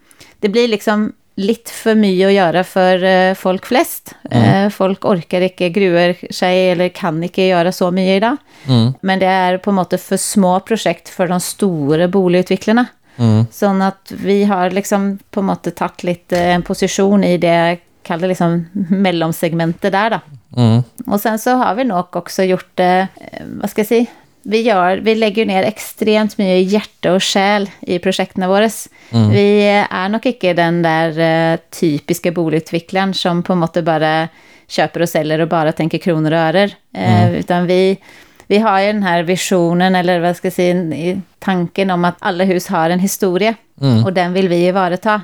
[0.40, 4.14] det blir liksom lite för mycket att göra för eh, folk flest.
[4.30, 8.36] Eh, folk orkar inte, gruer sig eller kan inte göra så mycket idag.
[8.68, 8.92] Mm.
[9.00, 12.86] Men det är på måte för små projekt för de stora boligutvecklarna.
[13.16, 13.46] Mm.
[13.52, 17.52] Sånn at vi har liksom på en måte tatt litt eh, en posisjon i det
[17.52, 20.20] jeg kaller liksom mellomsegmentet der, da.
[20.56, 20.82] Mm.
[21.06, 24.06] Och sen så har vi nog också gjort det, eh, vad ska jag säga,
[24.42, 28.70] vi, gör, vi lägger ner extremt mycket hjärta och själ i projekten våra.
[29.10, 34.28] Vi är nog inte den där eh, typiska bolutvecklaren som på en måte bara
[34.66, 36.70] köper och säljer och bara tänker kronor och ören.
[36.94, 37.98] Eh, Utan vi,
[38.52, 42.16] vi har ju den här visionen, eller vad ska jag säga, i tanken om att
[42.18, 43.54] alla hus har en historia.
[44.04, 45.22] Och den vill vi tillvarata.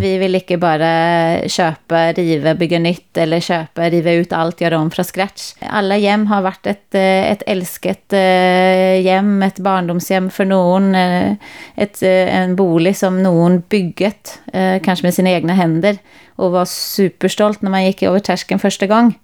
[0.00, 4.90] Vi vill inte bara köpa, riva, bygga nytt eller köpa, riva ut allt, göra om
[4.90, 5.54] från scratch.
[5.60, 11.32] Alla hem har varit ett, eh, ett älskat eh, hem, ett barndomshem för någon, eh,
[11.76, 15.96] ett, en bolig som någon bygget, eh, kanske med sina egna händer,
[16.36, 19.14] och var superstolt när man gick över tröskeln första gången.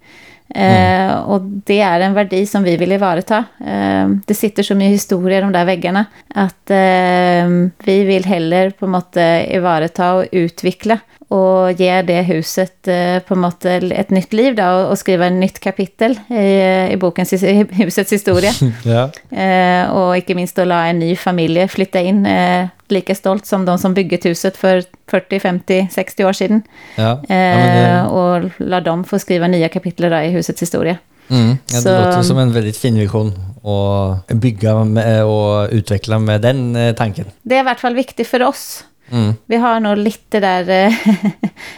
[0.49, 3.45] Eh, och det är en värdi som vi vill tillvarata.
[3.67, 8.69] Eh, det sitter så mycket historia i de där väggarna att eh, vi vill heller
[8.69, 10.99] på något sätt tillvarata och utveckla
[11.33, 15.59] och ge det huset eh, på något ett nytt liv då, och skriva ett nytt
[15.59, 18.51] kapitel i, i bokens i husets historia.
[18.83, 19.09] Ja.
[19.37, 23.65] Eh, och inte minst att la en ny familj flytta in eh, lika stolt som
[23.65, 26.61] de som byggt huset för 40, 50, 60 år sedan.
[26.95, 27.11] Ja.
[27.29, 30.97] Eh, ja, men Och la dem få skriva nya kapitel då i husets historia.
[31.27, 31.49] mm.
[31.49, 33.31] ja, det så- låter som en väldigt fin vision
[33.63, 37.25] att bygga med, och utveckla med den eh, tanken.
[37.41, 38.83] Det är i vart fall viktigt för oss.
[39.13, 39.33] Mm.
[39.45, 40.93] Vi har nog lite där eh,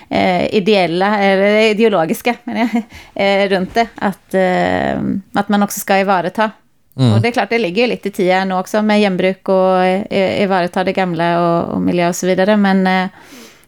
[0.46, 2.84] eh, ideella, eller ideologiska menar jag,
[3.44, 3.88] eh, runt det.
[3.96, 5.02] Att, eh,
[5.34, 6.52] att man också ska tillvarata.
[6.98, 7.14] Mm.
[7.14, 9.78] Och det är klart, det ligger ju lite i tiden nu också med jämbruk och
[9.78, 12.58] eh, tillvarata det gamla och, och miljö och så vidare.
[12.58, 13.10] Men, eh, eh,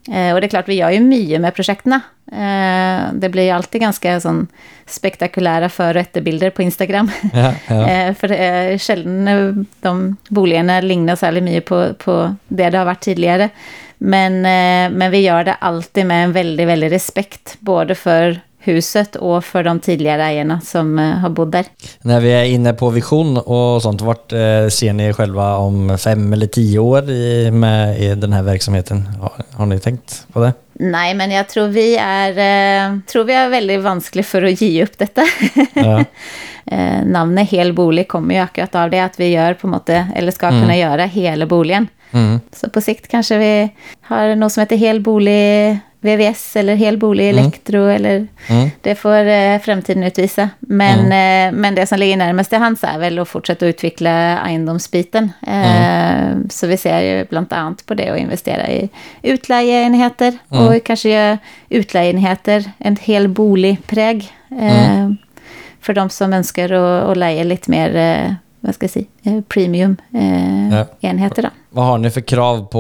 [0.07, 2.01] och det är klart, vi gör ju mycket med projekten.
[2.31, 4.47] Eh, det blir ju alltid ganska sån
[4.85, 7.11] spektakulära för och efterbilder på Instagram.
[7.33, 7.89] Ja, ja.
[7.89, 12.85] Eh, för är sällan eh, de boligerna lignar särskilt mycket på, på det det har
[12.85, 13.49] varit tidigare.
[13.97, 19.15] Men, eh, men vi gör det alltid med en väldigt, väldigt respekt, både för huset
[19.15, 21.65] och för de tidigare ägarna som eh, har bott där.
[22.01, 25.97] När vi är inne på vision och sånt, vart eh, ser ni er själva om
[25.97, 29.05] fem eller tio år i, med i den här verksamheten?
[29.21, 30.53] Har, har ni tänkt på det?
[30.79, 34.83] Nej, men jag tror vi är, eh, tror vi är väldigt vanskliga för att ge
[34.83, 35.21] upp detta.
[35.73, 35.99] Ja.
[36.65, 40.31] eh, namnet Hel bolig kommer ju akkurat av det att vi gör på något eller
[40.31, 41.87] ska kunna göra hela boligen.
[42.11, 42.39] Mm.
[42.51, 43.69] Så på sikt kanske vi
[44.01, 48.69] har något som heter hel bolig VVS eller helbolig elektro eller Mm.
[48.81, 50.49] det får eh, framtiden utvisa.
[50.59, 55.31] Men, eh, men det som ligger närmast till hands är väl att fortsätta utveckla egendomsbiten.
[55.47, 58.89] Eh, Så vi ser ju bland annat på det och investera i
[59.21, 61.37] utleieenheter och kanske göra
[61.69, 64.31] utleieenheter en hel boligpräg.
[64.61, 65.09] Eh,
[65.81, 68.33] För de som önskar att, att leja lite mer, eh,
[68.67, 70.85] vad ska jag säga, eh, premium eh, Ja.
[71.09, 71.49] enheter då.
[71.69, 72.79] Vad har ni för krav på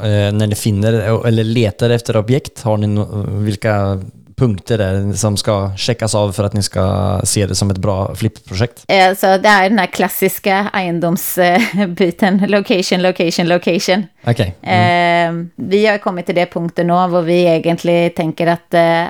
[0.00, 0.92] eh, när ni finner
[1.26, 2.62] eller letar efter objekt?
[2.62, 4.00] Har ni no- vilka
[4.36, 8.14] punkter där som ska checkas av för att ni ska se det som ett bra
[8.14, 8.84] flippprojekt?
[8.88, 14.06] Eh, Så det är den här klassiska egendomsbyten, location, location, location.
[14.26, 14.54] Okej.
[14.62, 19.04] Eh, vi har kommit till det punkten nu där vi egentligen tänker att eh,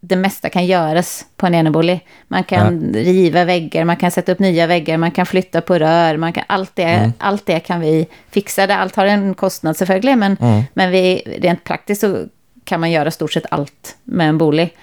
[0.00, 2.06] det mesta kan göras på en enebolig.
[2.28, 6.16] Man kan riva väggar, man kan sätta upp nya väggar, man kan flytta på rör,
[6.16, 8.66] man kan, allt, det, allt det kan vi fixa.
[8.66, 10.36] Det, allt har en kostnad selvfølgelig, men,
[10.74, 12.24] men vi, rent praktiskt så
[12.64, 14.76] kan man göra stort sett allt med en bolig.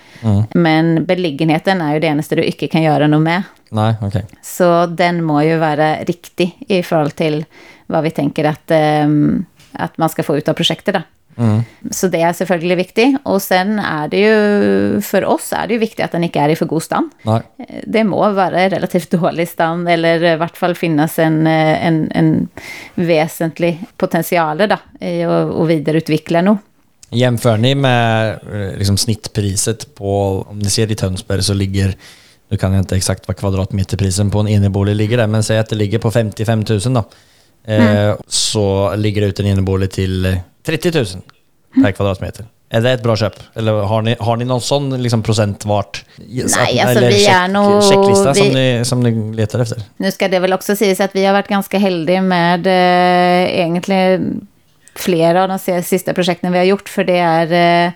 [0.54, 3.44] Men beliggenheten är ju det eneste du inte kan göra något med.
[3.70, 4.26] Nej, okej.
[4.42, 7.46] Så den må ju vara riktig i förhållande till
[7.88, 10.96] vad vi tänker att, ehm, att man ska få ut av projektet.
[10.96, 11.02] Då.
[11.92, 13.18] Så det är selvfølgelig viktigt.
[13.24, 16.50] Och sen är det ju, för oss är det ju viktigt att den inte är
[16.50, 17.10] i för god stand.
[17.22, 17.42] Nej.
[17.88, 22.48] Det må vara relativt dålig stand, eller i vart fall finnas en, eh, en, en
[22.96, 26.60] väsentlig potential då, i att, vidareutveckla något.
[27.10, 31.96] Jämför ni med eh, liksom, snittpriset på, om ni ser i Tönsberg så ligger,
[32.50, 35.70] nu kan jag inte exakt vad kvadratmeterprisen på en enebolig ligger där, men säg att
[35.70, 37.04] det ligger på 55 000 då.
[37.68, 41.06] Eh, Så ligger det ut en enebolig till eh, 30 000
[41.84, 42.46] per kvadratmeter.
[42.70, 43.34] Är det ett bra köp?
[43.56, 46.06] Eller har ni, har ni någon sån liksom procent vart?
[46.18, 49.82] Nej, alltså, vi är nog- checklista som, vi- ni, som ni letar efter?
[49.98, 54.48] Nu ska det väl också sägas att vi har varit ganska heldiga med eh, egentligen
[54.96, 57.52] flera av de sista projekten vi har gjort, för det är
[57.88, 57.92] eh,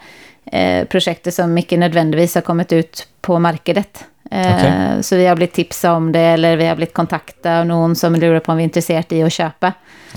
[0.61, 4.03] eh, projekter som inte nödvändigtvis har kommit ut på markedet.
[4.31, 5.03] Eh, Okej.
[5.03, 8.15] Så vi har blivit tipsade om det, eller vi har blivit kontaktade av någon som
[8.15, 9.73] lurar på om vi är intresserade i att köpa.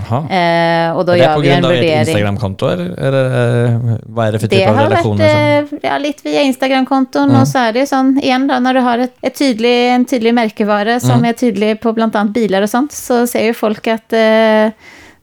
[0.09, 0.19] Jaha.
[0.19, 2.01] Eh, och då är det gör på vi en grund av ert värdering.
[2.01, 5.67] Instagramkonto eller, eller eh, vad är det för typ Det av har varit relationer?
[5.67, 5.79] som...
[5.83, 9.15] ja, lite via Instagramkonton och så är det sån, igen då, när du har ett,
[9.23, 13.27] ett tydlig, en tydlig märkevara som är tydlig på bland annat bilar och sånt, så
[13.27, 14.19] ser ju folk att eh,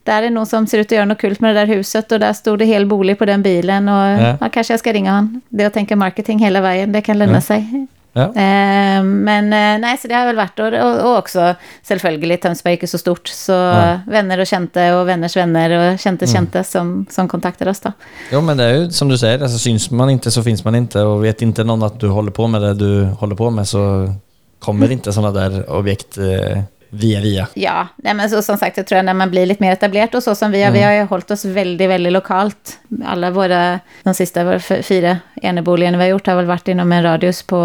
[0.03, 2.19] där är någon som ser ut att göra något kul med det där huset och
[2.19, 4.37] där stod det hel bolig på den bilen och Ja.
[4.41, 4.49] ja.
[4.49, 5.41] kanske jag ska ringa han.
[5.49, 7.41] Det är att tänka marketing hela vägen, det kan löna Ja.
[7.41, 7.87] sig.
[8.13, 8.23] Ja.
[8.23, 12.77] Eh, men eh, nej, så det har väl varit, och, och, också selvfølgelig, Tønsberg är
[12.77, 13.99] inte så stort, så Nej.
[14.07, 17.91] vänner och känte och vänners vänner och käntes känte som, som kontaktade oss då.
[18.31, 20.75] Jo men det är ju som du säger, alltså, syns man inte så finns man
[20.75, 23.67] inte och vet inte någon att du håller på med det du håller på med
[23.67, 24.13] så
[24.59, 27.47] kommer inte sådana där objekt eh, via via.
[27.53, 30.15] Ja, nej men så, som sagt, jag tror att när man blir lite mer etablerat
[30.15, 32.79] och så som vi har, vi har ju hållit oss väldigt, väldigt lokalt.
[33.05, 37.03] Alla våra, de sista våra fyra eneboligen vi har gjort har väl varit inom en
[37.03, 37.57] radius på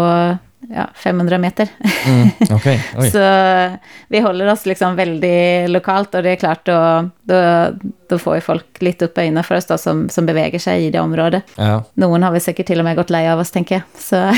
[0.75, 1.67] ja, 500 meter.
[2.05, 2.29] Mm,
[2.97, 3.11] oj.
[3.11, 3.19] Så
[4.07, 7.67] vi håller oss liksom väldigt lokalt och det är klart då, då,
[8.09, 10.91] då får ju folk lite upp ögonen för oss då som, som beväger sig i
[10.91, 11.43] det området.
[11.55, 11.83] Ja.
[11.93, 13.81] Någon har väl säkert till och med gått lej av oss, tänker jag.
[13.97, 14.15] Så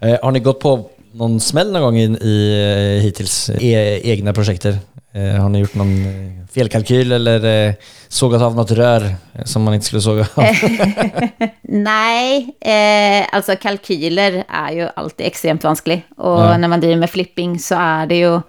[0.00, 4.32] Eh, har ni gått på någon smäll någon gång i, i eh, hittills e, egna
[4.32, 4.78] projekter?
[5.12, 7.74] Eh, har ni gjort någon eh, felkalkyl eller
[8.08, 10.44] sågat av något rör som man inte skulle såga av?
[11.62, 16.02] Nej, eh, alltså kalkyler är ju alltid extremt vansklig.
[16.16, 16.58] Och Ja.
[16.58, 18.40] när man driver med flipping så är det ju,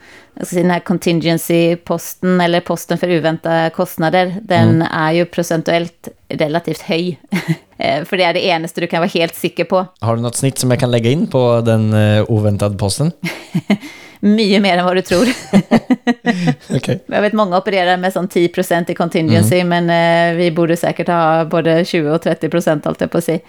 [0.44, 7.20] säga, den här contingency-posten, eller posten för oväntade kostnader, den är ju procentuellt relativt hög.
[7.80, 9.86] Eh, för det är det enaste du kan vara helt säker på.
[10.00, 13.12] Har du något snitt som jag kan lägga in på den eh, oväntade posten?
[14.22, 15.28] Mycket mer än vad du tror.
[16.76, 17.04] Okej.
[17.08, 21.46] Jag vet många opererar med sån 10% i contingency, men eh, vi borde säkert ha
[21.46, 23.40] både 20 och 30% allt jag på att säga.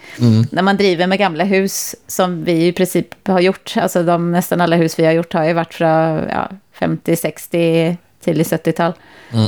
[0.51, 4.61] När man driver med gamla hus, som vi i princip har gjort, alltså de, nästan
[4.61, 5.89] alla hus vi har gjort har ju varit från
[6.29, 8.93] ja, 50, 60 till i 70-tal.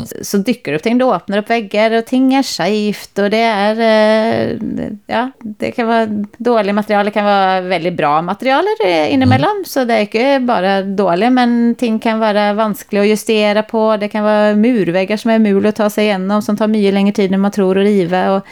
[0.06, 3.30] Så, så dyker det upp ting, du öppnar upp väggar och ting är skevt och
[3.30, 4.58] det är, eh,
[5.06, 6.06] ja, det kan vara
[6.36, 8.64] dålig material, det kan vara väldigt bra material
[9.08, 13.96] inemellan, så det är inte bara dåligt, men ting kan vara vanskliga att justera på,
[13.96, 17.12] det kan vara murväggar som är muliga att ta sig igenom, som tar mycket längre
[17.12, 18.42] tid än man tror att riva, och eh,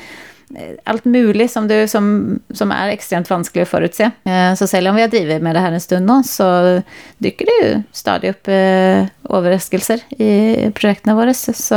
[0.85, 4.11] allt möjligt som, du, som, som är extremt vanskligt att förutse.
[4.25, 6.83] Eh, Så selv om vi har drivit med det här en stund så
[7.19, 11.35] dyker det ju stadigt upp eh, överraskelser i projekten våra.
[11.35, 11.75] Så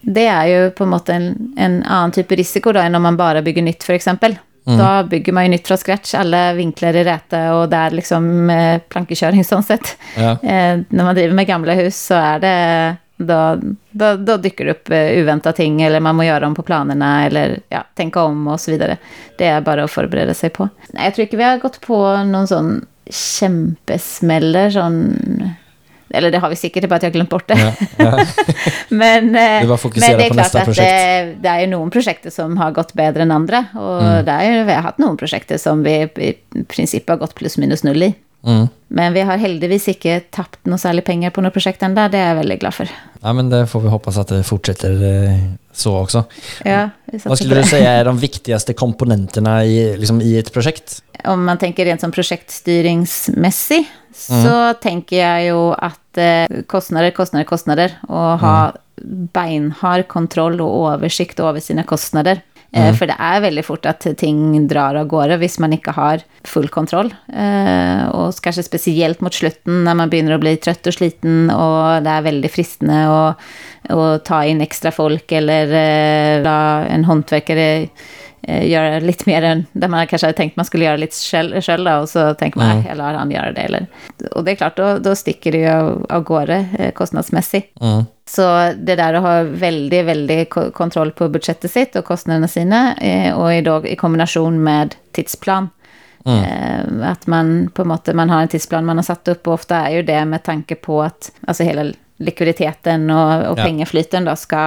[0.00, 3.42] det är ju på en, en annan typ av risiko då än om man bara
[3.42, 4.36] bygger nytt för exempel.
[4.66, 8.78] Då bygger man ju nytt från scratch, alla vinklar är räta och där liksom eh,
[8.88, 9.96] plankekörning sånt sett.
[10.16, 10.30] Ja.
[10.30, 13.58] Eh, när man driver med gamla hus så är det då,
[13.90, 17.26] då, då dyker det upp eh, uväntade ting eller man må göra om på planerna
[17.26, 18.96] eller ja, tänka om och så vidare.
[19.38, 20.68] Det är bara att förbereda sig på.
[20.88, 25.14] Nej, jag tycker vi har gått på någon sån kämpesmäller, sån...
[26.10, 27.58] Eller det har vi säkert, det är bara att jag har glömt bort det.
[27.58, 28.26] Ja, ja.
[28.88, 30.88] men, eh, var fokuserad men det är klart att projekt.
[30.88, 33.64] det, det är någon projekt som har gått bättre än andra.
[33.74, 34.24] Och Mm.
[34.24, 36.34] där har vi haft någon projekt som vi i
[36.68, 38.14] princip har gått plus minus noll i.
[38.46, 38.68] Mm.
[38.88, 42.28] Men vi har heldigvis inte tappat några särskilt pengar på några projekt än Det är
[42.28, 42.88] jag väldigt glad för.
[43.20, 44.90] ja, men det får vi hoppas att det fortsätter
[45.24, 45.38] eh,
[45.72, 46.24] så också.
[46.64, 51.02] Ja, satsar Vad skulle du säga är de viktigaste komponenterna i, liksom, i ett projekt?
[51.24, 53.84] Om man tänker rent som projektstyrningsmässig
[54.30, 54.44] Mm.
[54.44, 59.28] så tänker jag ju att eh, kostnader, kostnader, kostnader och ha Mm.
[59.32, 62.40] beinhard kontroll och översikt över sina kostnader.
[62.74, 62.94] Eh, Mm.
[62.94, 66.68] För det är väldigt fort att ting drar av gårde hvis man inte har full
[66.68, 67.14] kontroll.
[67.36, 72.10] Eh, och kanske speciellt mot slutten när man börjar bli trött och sliten och det
[72.10, 73.38] är väldigt fristande att,
[73.88, 77.88] att ta in extra folk eller eh, la en hantverkare
[78.48, 81.56] eh, göra lite mer än där man kanske hade tänkt man skulle göra lite själv,
[82.00, 82.86] och så tänker man, Mm.
[82.92, 83.60] eller han göra det.
[83.60, 83.86] Eller.
[84.30, 87.80] Och det är klart, då, då sticker det ju av, av gårde eh, kostnadsmässigt.
[87.80, 88.04] Mm.
[88.28, 92.94] Så det där att ha väldigt, väldigt ko- kontroll på budgetet sitt och kostnaderna sina
[92.96, 95.68] eh, och i, då, i kombination med tidsplan.
[96.26, 97.02] Mm.
[97.02, 99.90] Att man på sätt, man har en tidsplan man har satt upp och ofta är
[99.90, 103.64] ju det med tanke på att alltså hela likviditeten och, och Ja.
[103.64, 104.58] pengaflyten då ska,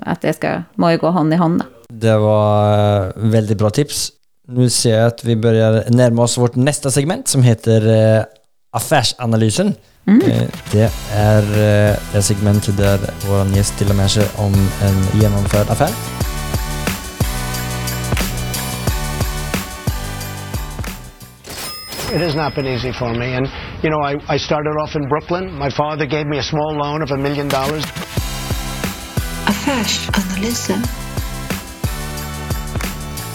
[0.00, 1.58] att det ska, må ju gå hand i hand.
[1.60, 1.64] Då.
[1.92, 4.10] Det var eh, väldigt bra tips.
[4.48, 8.24] Nu ser jag att vi börjar närma oss vårt nästa segment som heter eh,
[8.72, 9.74] Affärsanalysen.
[10.06, 11.42] Eh, Det är
[12.12, 12.98] det segment där
[13.28, 15.90] vår gäst delar med sig om en genomförd affär.
[22.14, 23.34] It has not been easy for me.
[23.36, 23.46] And,
[23.84, 25.56] you know, I, I started off in Brooklyn.
[25.58, 27.84] My father gave me a small loan of a million dollars.
[29.46, 30.82] Affärsanalysen.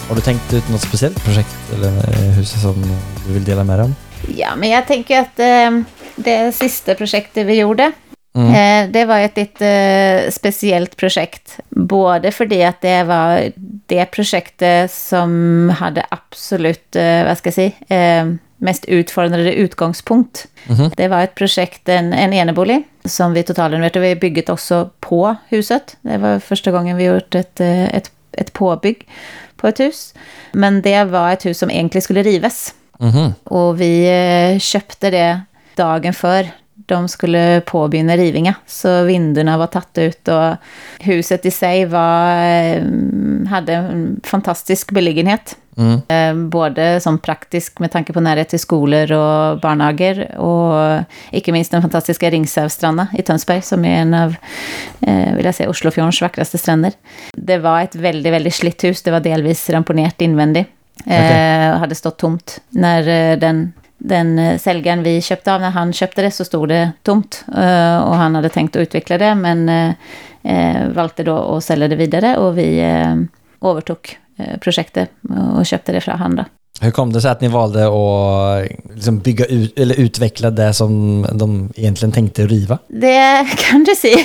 [0.08, 2.74] Har du tänkt ut något speciellt projekt eller eh, hus som
[3.26, 3.94] du vill dela med dig om?
[4.36, 5.80] Ja, men jag tänker att eh,
[6.16, 7.92] det sista projektet vi gjorde,
[8.34, 11.58] eh, det var ett lite eh, speciellt projekt.
[11.68, 13.52] Både för det att det var
[13.86, 20.46] det projektet som hade absolut, eh, vad ska jag säga, eh, mest utfordrande utgångspunkt.
[20.96, 24.00] Det var ett projekt, en, en enebolig, som vi totalrenoverade.
[24.00, 25.96] Vi bygget också på huset.
[26.00, 29.06] Det var första gången vi gjort ett, ett, ett påbygg
[29.56, 30.14] på ett hus.
[30.52, 32.74] Men det var ett hus som egentligen skulle rivas.
[32.98, 33.34] Mhm.
[33.44, 34.06] Och vi
[34.54, 35.40] eh, köpte det
[35.74, 38.54] dagen för de skulle påbörja rivninga.
[38.66, 40.54] Så vindarna var tatt ut och
[41.00, 42.82] huset i sig var, eh,
[43.48, 45.56] hade en fantastisk beliggenhet.
[45.76, 46.00] Mm.
[46.08, 51.70] Eh, Både som praktisk med tanke på närhet till skolor och barnhager och inte minst
[51.70, 54.34] den fantastiska Ringsävstranda i Tönsberg som är en av,
[55.00, 56.92] eh, vill jag säga, Oslofjordens vackraste stränder.
[57.32, 59.02] Det var ett väldigt, väldigt slitt hus.
[59.02, 60.68] Det var delvis ramponerat invändigt.
[61.06, 62.60] Eh, och hade stått tomt.
[62.68, 67.44] När den, den säljaren vi köpte av, när han köpte det så stod det tomt.
[68.02, 69.94] Och han hade tänkt att utveckla det men
[70.94, 72.80] valde då att sälja det vidare och vi
[73.62, 74.18] övertog
[74.60, 75.10] projektet
[75.56, 76.44] och köpte det från då.
[76.80, 81.22] Hur kom det sig att ni valde att liksom bygga ut eller utveckla det som
[81.32, 82.78] de egentligen tänkte riva?
[82.88, 84.16] Det kan du se.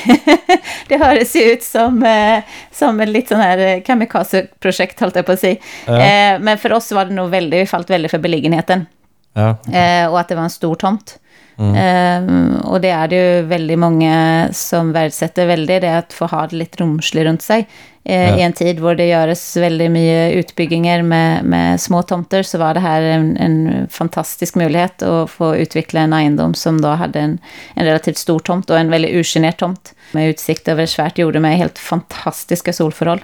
[0.87, 5.25] det hörs ju ut som, eh, som ett lite sån här eh, kamikaze-projekt, höll jag
[5.25, 5.55] på att säga.
[5.85, 5.93] Ja.
[5.93, 8.85] Eh, men för oss var det nog väldigt, vi fallit väldigt för beliggenheten.
[9.33, 9.49] Ja.
[9.73, 11.19] Eh, och att det var en stor tomt.
[11.61, 16.47] Eh, och det är det ju väldigt många som värdesätter väldigt, det att få ha
[16.47, 17.67] det lite rumsligt runt sig.
[18.03, 18.37] Eh, Ja.
[18.37, 22.73] I en tid hvor det görs väldigt mycket utbyggningar med, med små tomter så var
[22.73, 27.37] det här en, en fantastisk möjlighet att få utveckla en egendom som då hade en,
[27.75, 31.57] en relativt stor tomt och en väldigt urgenerad tomt med utsikt över svärt jorde med
[31.57, 33.19] helt fantastiska solförhåll.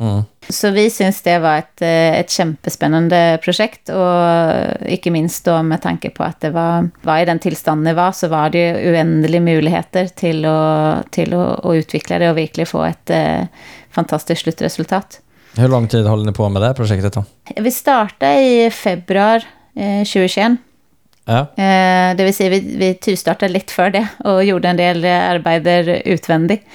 [0.00, 0.22] Mm.
[0.48, 5.82] Så vi syns det var ett, eh, ett kämpespännande projekt och inte minst då med
[5.82, 8.92] tanke på att det var, var i den tillstånden det var så var det ju
[8.92, 13.40] oändliga möjligheter till att, till att, att utveckla det och verkligen få ett eh,
[13.90, 15.20] fantastiskt slutresultat.
[15.56, 17.24] Hur lång tid håller ni på med det här projektet då?
[17.56, 19.44] Vi startade i februari
[19.76, 20.52] eh, 2021.
[21.24, 21.40] Ja.
[21.40, 26.02] Eh, det vill säga vi, vi tystartade lite för det och gjorde en del arbeider
[26.04, 26.66] utvändigt.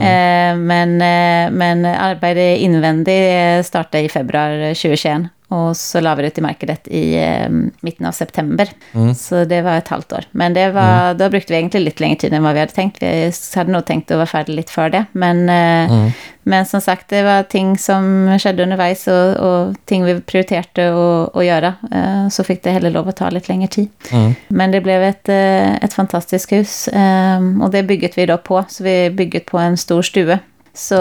[0.00, 5.22] Eh, men, eh, men arbeidet invändigt eh, startade i februari 2021.
[5.48, 7.48] Och så la vi det markedet i eh,
[7.80, 8.68] mitten av september.
[9.14, 10.24] Så det var ett halvt år.
[10.30, 13.02] Men det var, då brukte vi egentligen lite längre tid än vad vi hade tänkt.
[13.02, 15.04] Vi hade nog tänkt att vara färdiga lite för det.
[15.12, 16.10] Men, eh,
[16.42, 20.88] men som sagt, det var ting som skedde underveis och, och ting vi prioriterade
[21.24, 21.74] att, att göra.
[21.92, 23.88] Eh, så fick det heller lov att ta lite längre tid.
[24.48, 26.88] Men det blev ett, eh, ett fantastiskt hus.
[26.88, 28.64] eh, Och det bygget vi då på.
[28.68, 30.38] Så vi bygget på en stor stue.
[30.74, 30.96] Så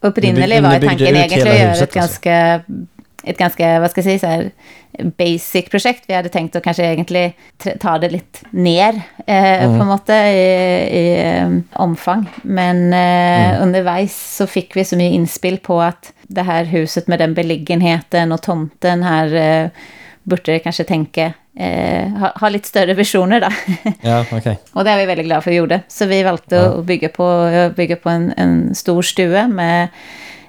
[0.00, 2.60] upprinnelig Ni by- var tanken egentligen att göra ett ganska,
[3.22, 4.50] ett ganska, vad ska jag säga, så här,
[5.04, 6.04] basic projekt.
[6.06, 7.32] Vi hade tänkt att kanske egentligen
[7.80, 10.38] ta det lite ner eh, på en måte i,
[10.98, 12.26] i eh, omfang.
[12.42, 17.18] Men eh, underveis så fick vi så mycket inspill på att det här huset med
[17.18, 19.70] den beliggenheten och tomten här eh,
[20.22, 23.48] borde kanske tänka eh, ha, ha lite större visioner då.
[24.00, 24.58] Ja, okej.
[24.72, 25.80] Och det är vi väldigt glada för att vi gjorde.
[25.88, 29.88] Så vi valde att bygga på, bygga på en, en stor stue med,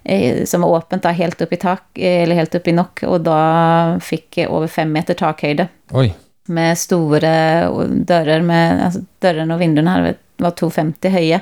[0.03, 3.03] eh, som var öppet då, helt upp i tak, eh, eller helt upp i nock.
[3.03, 5.67] Och då fick jag över fem meter takhöjd.
[5.91, 6.15] Oj.
[6.45, 11.41] Med stora dörrar, med, alltså, dörren och vinduerna här var 2,50 höga.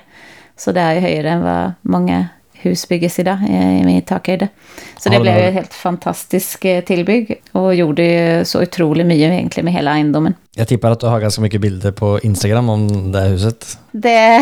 [0.55, 2.28] Så det är ju högre än vad många
[2.68, 4.47] hus bygges idag eh, takhöjd.
[4.99, 9.65] Så det Ja, blev ett helt fantastiskt eh, tillbygg och gjorde så otroligt mycket egentligen
[9.65, 10.34] med hela egendomen.
[10.55, 13.78] Jag tippar att du har ganska mycket bilder på Instagram om det här huset.
[13.91, 14.39] Det,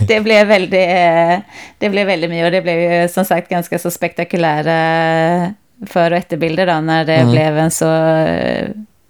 [0.08, 1.38] det, blev väldigt, eh,
[1.78, 5.54] det blev väldigt mycket och det blev som sagt ganska så spektakulära
[5.86, 7.32] för och efterbilder då när det Mm.
[7.32, 7.86] blev en så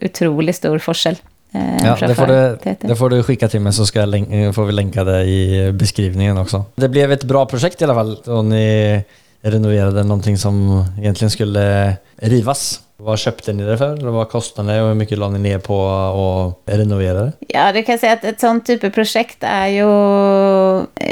[0.05, 1.17] otroligt stor forskel.
[1.53, 4.65] Eh, Ja, det får, du, det får du skicka till mig så ska eh, får
[4.65, 6.65] vi länka det i beskrivningen också.
[6.75, 9.01] Det blev ett bra projekt i alla fall och ni
[9.43, 12.81] renoverade någonting som egentligen skulle rivas.
[12.97, 13.97] Vad köpte ni det för?
[13.97, 17.33] Vad kostade det och hur mycket la ni ner på att renovera det?
[17.49, 19.87] Ja, det kan jag säga att ett sånt typ av projekt är ju,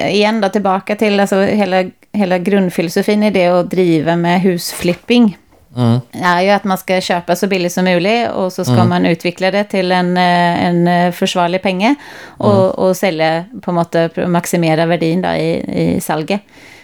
[0.08, 5.36] igen då tillbaka till alltså hela, hela grundfilosofin i det att driva med husflipping.
[5.76, 6.00] Mm.
[6.12, 9.50] är ju att man ska köpa så billigt som möjligt och så ska man utveckla
[9.50, 11.94] det till en, eh, en eh, försvarlig penge
[12.26, 15.50] och, och sälja på måte, maximera värdin då i,
[15.94, 16.40] i salget.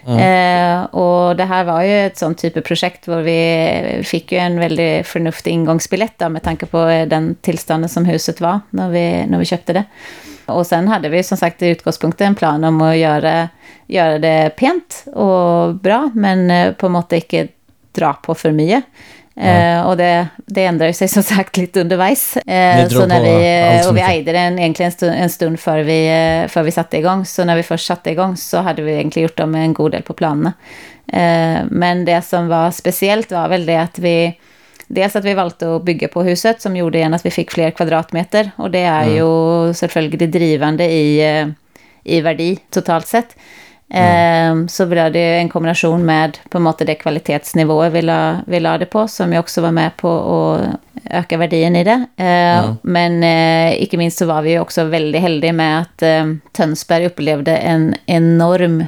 [0.06, 4.38] Eh, och det här var ju ett sånt typ av projekt där vi fick ju
[4.38, 8.90] en väldigt förnuftig ingångsbiljett då, med tanke på eh, den tillstånden som huset var när
[8.90, 9.84] vi, när vi köpte det.
[10.46, 13.48] Och sen hade vi som sagt i utgångspunkten en plan om att göra,
[13.86, 17.48] göra det pent och bra, men på måte inte
[17.94, 18.84] dra på för mycket.
[19.36, 22.36] Eh, och det, det ändrar ju sig som sagt lite underveis.
[22.36, 25.60] Eh, Ni drog så när vi, och vi ägde den egentligen en stund, en stund
[25.60, 26.06] för, vi,
[26.42, 27.26] eh, för vi satte igång.
[27.26, 30.02] Så när vi först satte igång så hade vi egentligen gjort dem en god del
[30.02, 30.52] på planerna.
[31.12, 34.38] Eh, men det som var speciellt var väl det att vi
[34.86, 37.70] Dels att vi valde att bygga på huset som gjorde igen att vi fick fler
[37.70, 38.50] kvadratmeter.
[38.56, 39.16] Och det är Mm.
[39.16, 41.46] ju självklart drivande i, eh,
[42.04, 43.36] i värdi totalt sett.
[43.90, 48.78] Eh, Så blev det en kombination med på måte det kvalitetsnivået vi la, vi la
[48.78, 50.80] det på, som ju också var med på att
[51.10, 52.06] öka värdien i det.
[52.16, 57.06] Eh, Men eh, icke minst så var vi också väldigt heldiga med att eh, Tönsberg
[57.06, 58.84] upplevde en enorm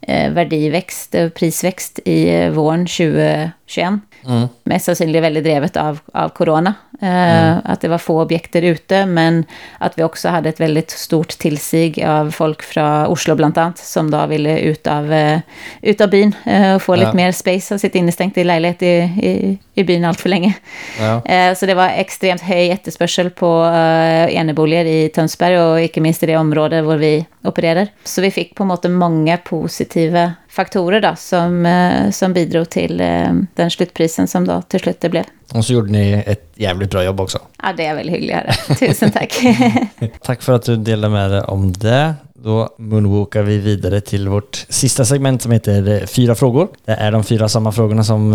[0.00, 4.00] eh, värdiväxt, eh, prisväxt i våren 2021.
[4.26, 4.48] Mm.
[4.64, 6.74] Mest sannolikt väldigt drevet av, av corona.
[7.02, 9.44] Eh, Att det var få objekter ute, men
[9.78, 14.10] att vi också hade ett väldigt stort tillsig av folk från Oslo bland annat, som
[14.10, 15.38] då ville ut av, eh,
[15.82, 16.96] ut av byn eh, och få Ja.
[17.00, 20.54] lite mer space och sitta innestängt i lägenhet i, i, i byn allt för länge.
[21.00, 21.24] Ja.
[21.24, 26.22] Eh, Så det var extremt hög efterspörsel på eh, eneboliger i Tönsberg och inte minst
[26.22, 27.88] i det område där vi opererar.
[28.04, 33.32] Så vi fick på måte många positiva faktorer då, som, eh, som bidrog till eh,
[33.54, 35.24] den slutprisen som då till slut det blev.
[35.52, 37.38] Och så gjorde ni ett jävligt bra jobb också.
[37.62, 38.52] Ja, det är väl höra.
[38.78, 39.34] Tusen tack.
[40.22, 42.14] Tack för att du delade med dig om det.
[42.34, 46.68] Då moonwalkar vi vidare till vårt sista segment som heter eh, Fyra frågor.
[46.84, 48.32] Det är de fyra samma frågorna som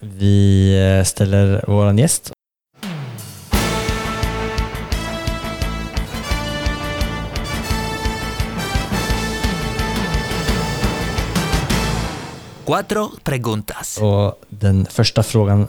[0.00, 2.32] vi ställer vår gäst.
[12.66, 13.98] Cuatro preguntas.
[14.02, 15.68] Och den första frågan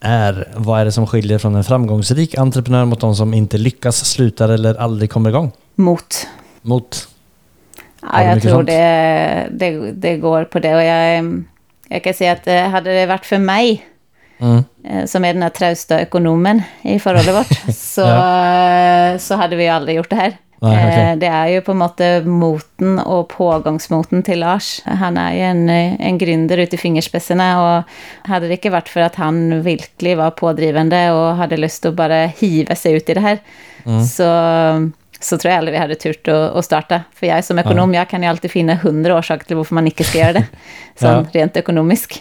[0.00, 4.04] är, vad är det som skiljer från en framgångsrik entreprenör mot de som inte lyckas,
[4.04, 5.52] slutar eller aldrig kommer igång?
[5.74, 6.26] Mot.
[6.62, 7.08] Mot?
[8.02, 10.74] Ja, jag tror det, det, det går på det.
[10.74, 11.44] Och jag,
[11.88, 13.86] jag kan säga att eh, hade det varit för mig,
[14.38, 14.64] Mm.
[14.84, 19.68] eh, som är den här trausta ekonomen i förhållandet vårt, så, eh, så hade vi
[19.68, 20.36] aldrig gjort det här.
[20.68, 21.10] Okej.
[21.10, 24.82] Eh, Det är ju på en måte moten och pågångsmoten till Lars.
[24.84, 27.84] Han är ju en, en gründer ut i fingerspetsarna och
[28.28, 32.26] hade det inte varit för att han verkligen var pådrivande och hade lust att bara
[32.26, 33.38] hiva sig ut i det här,
[34.06, 34.22] så,
[35.24, 37.00] så tror jeg aldri vi hadde turt å, å starte.
[37.16, 40.06] For jeg som økonom, jeg kan jo alltid finne 100 årsaker til hvorfor man ikke
[40.06, 40.64] skal gjøre det.
[41.00, 42.20] Sånn rent økonomisk.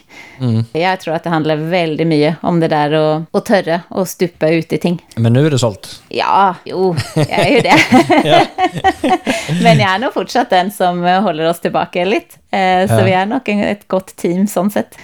[0.74, 4.50] Jeg tror at det handler veldig mye om det der å, å tørre å stupe
[4.50, 4.98] ut i ting.
[5.16, 5.92] Men nu är det sålt.
[6.10, 8.42] Ja, jo, jeg er jo det.
[9.66, 12.40] Men jeg er nå fortsatt den som holder oss tilbake litt.
[12.54, 13.04] Eh, Så Ja.
[13.04, 14.96] vi er nok en, et godt team sånn sett.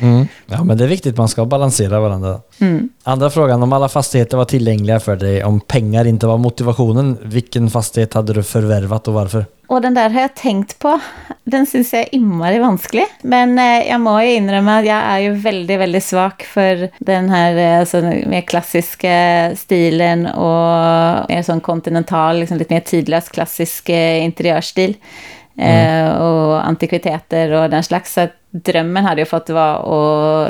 [0.46, 1.18] Ja, men det är viktigt.
[1.18, 2.40] Man ska balansera varandra.
[3.04, 3.64] Andra frågan.
[3.64, 8.34] Om alla fastigheter var tillgängliga för dig, om pengar inte var motivationen, vilken fastighet hade
[8.34, 9.46] du förvärvat och varför?
[9.70, 10.96] Og den der har jeg tenkt på.
[11.46, 13.04] Den syns jeg er innmari vanskelig.
[13.24, 17.30] Men eh, jeg må jo innrømme at jeg er jo veldig, veldig svak for den
[17.30, 19.12] her eh, altså, mer klassiske
[19.62, 24.24] stilen og mer sånn kontinental, liksom litt mer tidløs klassisk eh,
[25.60, 26.00] interiørstil.
[26.00, 28.16] Eh, og antikviteter og den slags.
[28.18, 30.00] Så drømmen hadde jo fått var å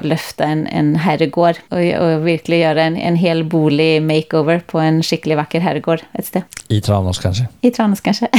[0.05, 1.59] løfte en, en herregård.
[1.73, 6.29] Og, og virkelig gjøre en, en hel bolig makeover på en skikkelig vakker herregård et
[6.29, 6.59] sted.
[6.69, 7.49] I Tranås kanske?
[7.65, 8.31] I Tranås, kanskje.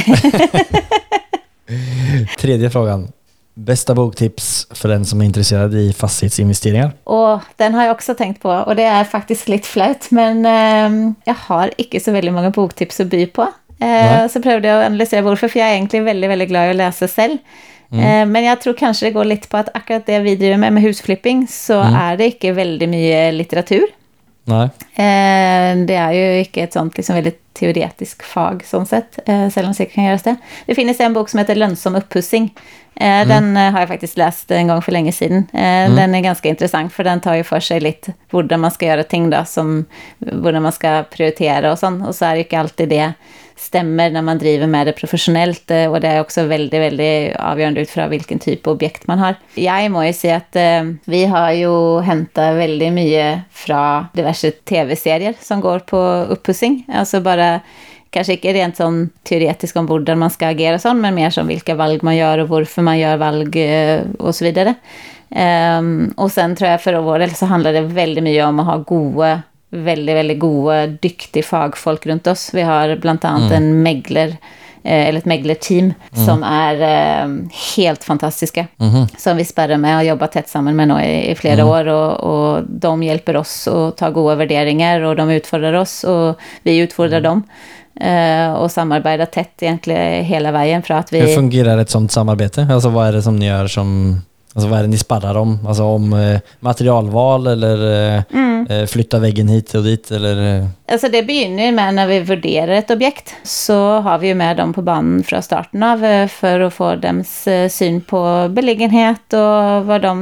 [2.41, 3.09] Tredje frågan.
[3.55, 6.93] Bästa boktips för den som är intresserad i fastighetsinvesteringar?
[7.05, 11.13] Og den har jeg også tenkt på, og det er faktisk litt flaut, men eh,
[11.27, 13.49] jeg har ikke så veldig mange boktips å by på.
[13.81, 14.29] Eh, Nei.
[14.29, 16.81] så prøvde jeg å analysere hvorfor, for jeg er egentlig veldig veldig glad i å
[16.83, 17.39] lese selv.
[17.93, 20.77] Eh, men jeg tror kanskje det går litt på at akkurat det vi driver med,
[20.77, 23.89] med husflipping, så er det ikke veldig mye litteratur.
[24.51, 24.69] Nej.
[24.95, 29.69] Eh, det er jo ikke et sånt liksom veldig teoretisk fag, sånn sett, eh, selv
[29.69, 30.37] om det sikkert kan gjøres det.
[30.69, 32.51] Det finnes en bok som heter 'Lønnsom oppussing'.
[32.97, 35.49] Eh, Den eh, har jeg faktisk lest en gang for lenge siden.
[35.55, 38.89] Eh, Den er ganske interessant, for den tar jo for seg litt hvordan man skal
[38.89, 39.87] gjøre ting, da, som
[40.21, 42.03] hvordan man skal prioritere og sånn.
[42.07, 43.15] Og så er det ikke alltid det
[43.61, 47.81] stämmer när man driver med det professionellt eh, och det är också väldigt, väldigt avgörande
[47.81, 49.35] utifrån vilken typ av objekt man har.
[49.55, 55.61] Jag må säga att eh, vi har ju hämtat väldigt mycket från diverse TV-serier som
[55.61, 56.87] går på oppussing.
[56.95, 57.61] Alltså bara,
[58.11, 61.75] kanske inte rent sånn teoretisk om där man ska agera og men mer som vilka
[61.75, 64.75] valg man gör och varför man gör valg, eh, och så vidare.
[65.79, 68.67] Um, och sen tror jag för vår del så handlar det väldigt mycket om att
[68.67, 72.51] ha goda veldig, veldig gode, dyktige fagfolk rundt oss.
[72.55, 74.37] Vi har blant annet en megler,
[74.83, 75.93] eh, eller et meglerteam,
[76.27, 77.35] som er eh,
[77.77, 78.67] helt fantastiske.
[79.19, 81.91] Som vi sperrer med og har jobba tett sammen med nå i, i flere år.
[81.95, 86.81] Og, og de hjelper oss å ta gode vurderinger, og de utfordrer oss, og vi
[86.85, 87.45] utfordrer dem.
[88.01, 91.21] Eh, och samarbeta tätt egentligen hela vägen för att vi...
[91.21, 92.69] Hur fungerar ett sånt samarbete?
[92.71, 94.21] Alltså vad är det som ni gör som...
[94.55, 95.67] Alltså vad är det ni sparrar om?
[95.67, 97.79] Alltså om eh, materialval eller
[98.17, 100.69] eh, eh, flytta väggen hit och dit eller...
[100.91, 103.31] Altså Det begynner jo med når vi vurderer et objekt.
[103.47, 106.89] Så har vi jo med dem på banen fra starten av eh, for å få
[106.99, 108.19] deres eh, syn på
[108.57, 110.15] beliggenhet og hva de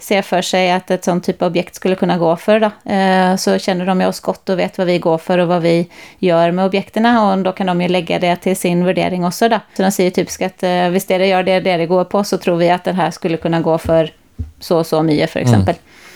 [0.00, 2.64] ser for seg at et sånn type objekt skulle kunne gå for.
[2.64, 2.72] Da.
[2.88, 5.60] Eh, Så kjenner de jo oss godt og vet hva vi går for og hva
[5.60, 5.76] vi
[6.24, 7.12] gjør med objektene.
[7.20, 9.50] Og da kan de jo legge det til sin vurdering også.
[9.52, 9.60] Da.
[9.76, 12.56] Så de sier typisk at eh, hvis dere gjør det dere går på, så tror
[12.62, 14.08] vi at den her skulle kunne gå for
[14.60, 15.52] så og så mye, f.eks.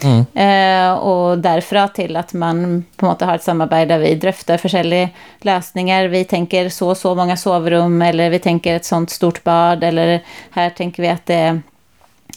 [0.01, 0.43] eksempel.
[0.43, 5.11] Eh, og derfra til at man på måte har et samarbeid der vi drøfter forskjellige
[5.47, 6.11] løsninger.
[6.13, 10.21] Vi tenker så og så mange soverom, eller vi tenker et sånt stort bad, eller
[10.57, 11.43] her tenker vi at det,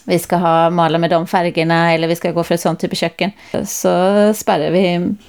[0.04, 2.96] vi skal ha male med de fargene, eller vi skal gå for et sånt type
[2.98, 3.32] kjøkken.
[3.66, 3.94] Så
[4.36, 4.84] sperrer vi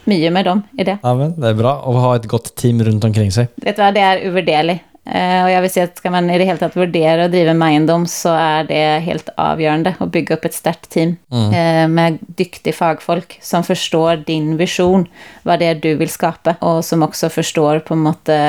[0.06, 0.98] mye med dem i det.
[1.04, 3.48] ja, men det är bra att ha ett gott team runt omkring sig.
[3.56, 4.80] Vet du hva, det er uvurderlig.
[5.06, 7.53] Eh, og jeg vil si at skal man i det hele tatt vurdere å drive
[7.53, 12.18] med eiendom, så er det helt avgjørende å bygge opp et sterkt team eh, med
[12.26, 15.06] dyktige fagfolk som forstår din visjon,
[15.45, 18.39] hva det er du vil skape, og som også forstår på en måte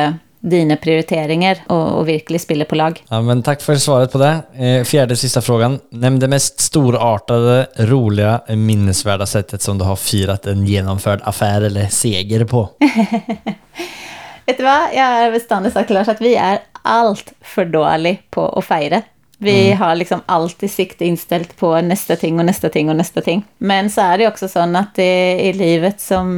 [0.46, 2.98] dine prioriteringer og, og virkelig spiller på lag.
[3.08, 4.42] Ja, men tack för svaret på det.
[4.54, 5.78] Eh, fjärde sista frågan.
[5.90, 11.86] Nämn det mest storartade, roliga, minnesvärda sättet som du har firat en genomförd affär eller
[11.86, 12.68] seger på.
[14.46, 14.86] Vet du hva?
[14.94, 19.02] Jeg har bestandig sagt Lars, at vi er altfor dårlige på å feire.
[19.38, 23.42] Vi har liksom alltid sikte innstilt på neste ting og neste ting og neste ting.
[23.58, 26.30] Men så er det jo også sånn at i, livet som,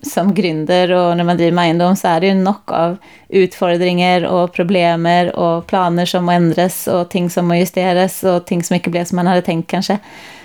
[0.00, 2.96] som gründer og når man driver med så er det jo nok av
[3.42, 8.64] utfordringer og problemer og planer som må endres og ting som må justeres og ting
[8.64, 9.98] som ikke ble som man hadde tenkt, kanskje.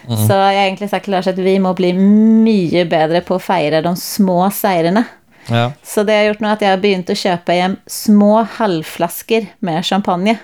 [0.10, 3.44] Så jeg har egentlig sagt til Lars at vi må bli mye bedre på å
[3.44, 5.06] feire de små seirene.
[5.50, 5.72] Ja.
[5.84, 9.48] Så det jeg har gjort nå, at jeg har begynt å kjøpe hjem små halvflasker
[9.66, 10.38] med champagne.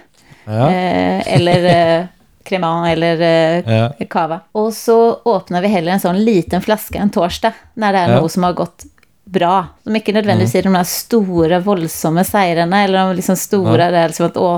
[0.48, 0.70] Ja.
[0.72, 2.06] Eh, eller eh,
[2.48, 3.90] cremant eller eh, Ja.
[4.10, 4.42] cava.
[4.56, 8.30] Og så åpner vi heller en sånn liten flaske en torsdag, når det er noe
[8.32, 8.88] som har gått
[9.28, 9.68] bra.
[9.84, 14.14] Som ikke nødvendigvis sier de der store, voldsomme seirene, eller de liksom store det er
[14.14, 14.52] liksom at å,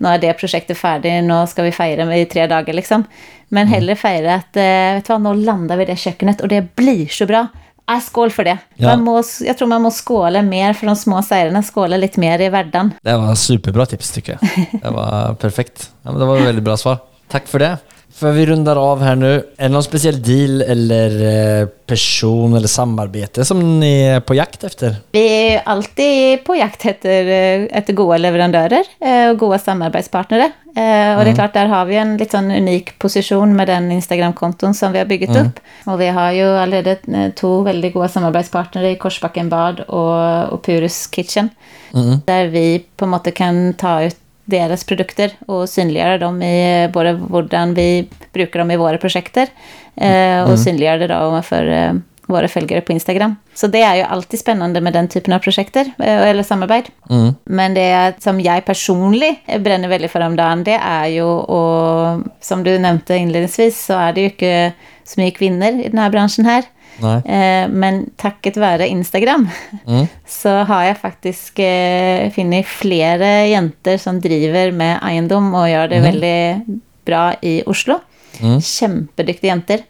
[0.00, 3.06] nå er det prosjektet ferdig, nå skal vi feire i tre dager, liksom.
[3.54, 6.64] Men heller feire at eh, vet du hva, nå lander vi det kjøkkenet, og det
[6.78, 7.46] blir så bra.
[7.90, 8.58] Ja, skål för det.
[8.74, 8.88] Ja.
[8.88, 12.40] Man må, jag tror man måste skåla mer för de små segrarna, skåla lite mer
[12.40, 12.90] i världen.
[13.02, 14.66] Det var superbra tips tycker jag.
[14.82, 15.90] Det var perfekt.
[16.02, 16.96] Ja, men det var ett väldigt bra svar.
[17.28, 17.78] Tack för det.
[18.20, 19.34] För vi rundar av här nu.
[19.56, 24.64] Är det någon speciell deal eller eh, person eller samarbete som ni är på jakt
[24.64, 24.96] efter?
[25.12, 30.42] Vi är alltid på jakt efter, eh, efter goda leverantörer eh, och goda samarbetspartnere.
[30.76, 34.74] Eh, Och det är klart, där har vi en sån unik position med den Instagram-konton
[34.74, 35.60] som vi har byggt upp.
[35.84, 41.08] Och vi har ju eh, två väldigt goda samarbetspartnere i Korsbacken Bad och, och Purus
[41.12, 41.48] Kitchen.
[42.24, 47.10] Där vi på måte kan ta ut deras produkter och synliggöra dem i eh, både
[47.10, 49.48] hur vi brukar dem i våra projekter
[49.96, 51.92] eh, och synliggöra det då för eh,
[52.30, 53.36] våra följare på Instagram.
[53.54, 56.90] Så det är ju alltid spännande med den typen av projekter eh, eller samarbete.
[57.44, 62.64] Men det som jag personligen bränner väldigt för om dagen, det är ju, och som
[62.64, 64.72] du nämnde inledningsvis, så är det ju inte
[65.04, 66.64] så mycket kvinnor i den här branschen här.
[67.26, 69.48] Eh, Men tacket vare Instagram
[70.26, 76.00] så har jag faktiskt eh, funnit flera jenter som driver med eiendom och gör det
[76.00, 77.98] väldigt bra i Oslo.
[78.62, 79.80] Kjempedyktiga jenter.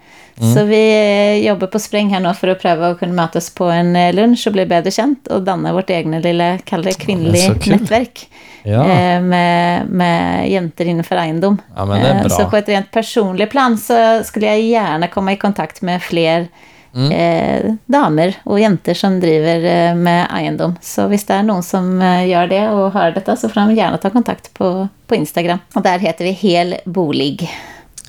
[0.54, 0.92] Så vi
[1.40, 4.12] eh, jobbar på spräng här nu för att pröva att kunna mötas på en eh,
[4.14, 7.32] lunch och bli bättre känt och danna vårt egna lilla, kalla det kul.
[7.66, 8.28] nätverk.
[8.62, 8.84] Ja.
[8.90, 11.58] eh, Med, med jenter innanför eiendom.
[11.76, 12.28] Ja.
[12.28, 16.48] Så på ett rent personligt plan så skulle jag gärna komma i kontakt med fler
[16.94, 17.12] Mm.
[17.12, 20.76] eh, damer och jenter som driver eh, med eiendom.
[20.80, 23.74] Så om det är någon som eh, gör det och hör detta så får de
[23.74, 25.58] gärna ta kontakt på, på Instagram.
[25.74, 27.50] Och där heter vi Hel Bolig.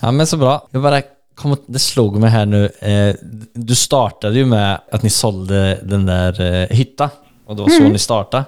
[0.02, 0.68] Ja men så bra.
[0.72, 1.02] Jag bara
[1.36, 2.66] kom, det slog mig här nu.
[2.66, 3.16] Eh,
[3.54, 7.10] du startade ju med att ni sålde den där eh, hytta.
[7.46, 8.44] Och det var så ni startade.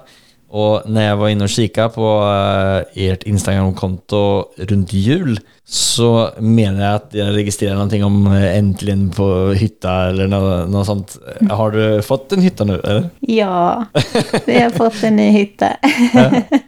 [0.54, 2.22] Och när jag var inne och kikade på
[2.94, 9.10] eh, ert Instagram-konto runt jul så menar jag att jag registrerade någonting om eh, äntligen
[9.10, 11.16] på hytta eller något, något sånt.
[11.50, 13.08] Har du fått en hytta nu eller?
[13.20, 13.84] Ja,
[14.44, 15.66] vi har fått en ny hytta.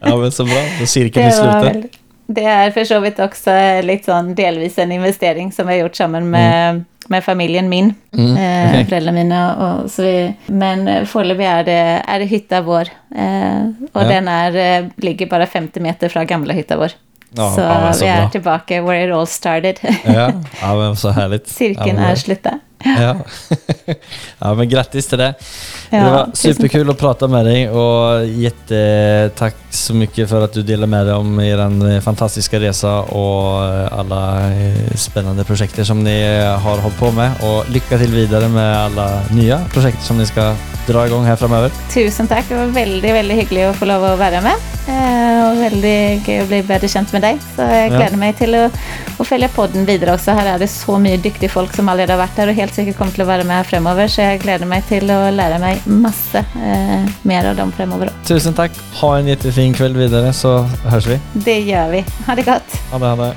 [0.01, 1.89] Ja men så bra, då cirkeln är sluten.
[2.27, 3.51] det är för så vidt också
[3.83, 7.93] lite sån delvis en investering som vi har gjort samman med, med familjen min.
[8.17, 8.85] Eh, okej.
[8.89, 9.55] Föräldrarna mina.
[9.55, 12.81] Och så vi, men eh, foreløpig är det, är det hytta vår.
[13.15, 14.07] Eh, och Ja.
[14.07, 16.91] den är, eh, ligger bara 50 meter från gamla hytta vår.
[17.29, 18.29] Ja, så ja, så vi är bra.
[18.29, 19.79] tillbaka where it all started.
[20.05, 20.31] Ja,
[20.61, 21.47] ja men så härligt.
[21.57, 22.59] Cirkeln är bra.
[22.83, 23.15] Ja.
[24.39, 25.33] ja, men grattis till det.
[25.89, 30.63] Ja, det var superkul att prata med dig och jättetack så mycket för att du
[30.63, 33.61] delade med dig om er fantastiska resa och
[33.99, 37.31] alla eh, spännande projekter som ni har hållit på med.
[37.41, 40.55] Och lycka till vidare med alla nya projekt som ni ska
[40.87, 41.71] dra igång här framöver.
[41.93, 42.45] Tusen tack.
[42.49, 44.55] Det var väldigt, väldigt hyggligt att få lov att vara med.
[44.87, 47.37] Eh, och väldigt kul att bli bättre känt med dig.
[47.55, 47.97] Så jag Ja.
[47.97, 48.71] gläder mig till att,
[49.17, 50.31] att följa podden vidare också.
[50.31, 52.97] Här är det så mycket duktiga folk som allerede har varit där och helt säkert
[52.97, 54.07] kommer till att vara med framöver.
[54.07, 58.09] Så jag gläder mig till att lära mig massa eh, mer av dem framöver.
[58.25, 58.71] Tusen tack.
[58.93, 61.19] Ha en jättefin kväll vidare så hörs vi.
[61.33, 62.05] Det gör vi.
[62.27, 62.91] Ha det gott.
[62.91, 63.33] Ha det, ha det.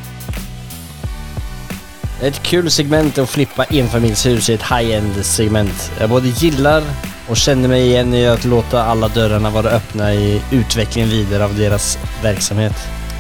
[2.23, 5.93] Ett kul segment att flippa enfamiljshus i ett high-end segment.
[6.01, 6.83] Jag både gillar
[7.29, 11.57] och känner mig igen i att låta alla dörrarna vara öppna i utvecklingen vidare av
[11.57, 12.75] deras verksamhet.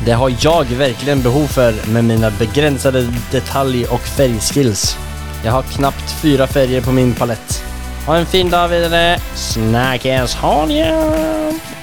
[0.04, 4.98] Det har jag verkligen behov för med mina begränsade detalj och färgskills.
[5.44, 7.64] Jag har knappt fyra färger på min palett.
[8.06, 9.18] Ha en fin dag vidare.
[9.34, 10.86] Snackas, Hanja!
[10.86, 11.79] det!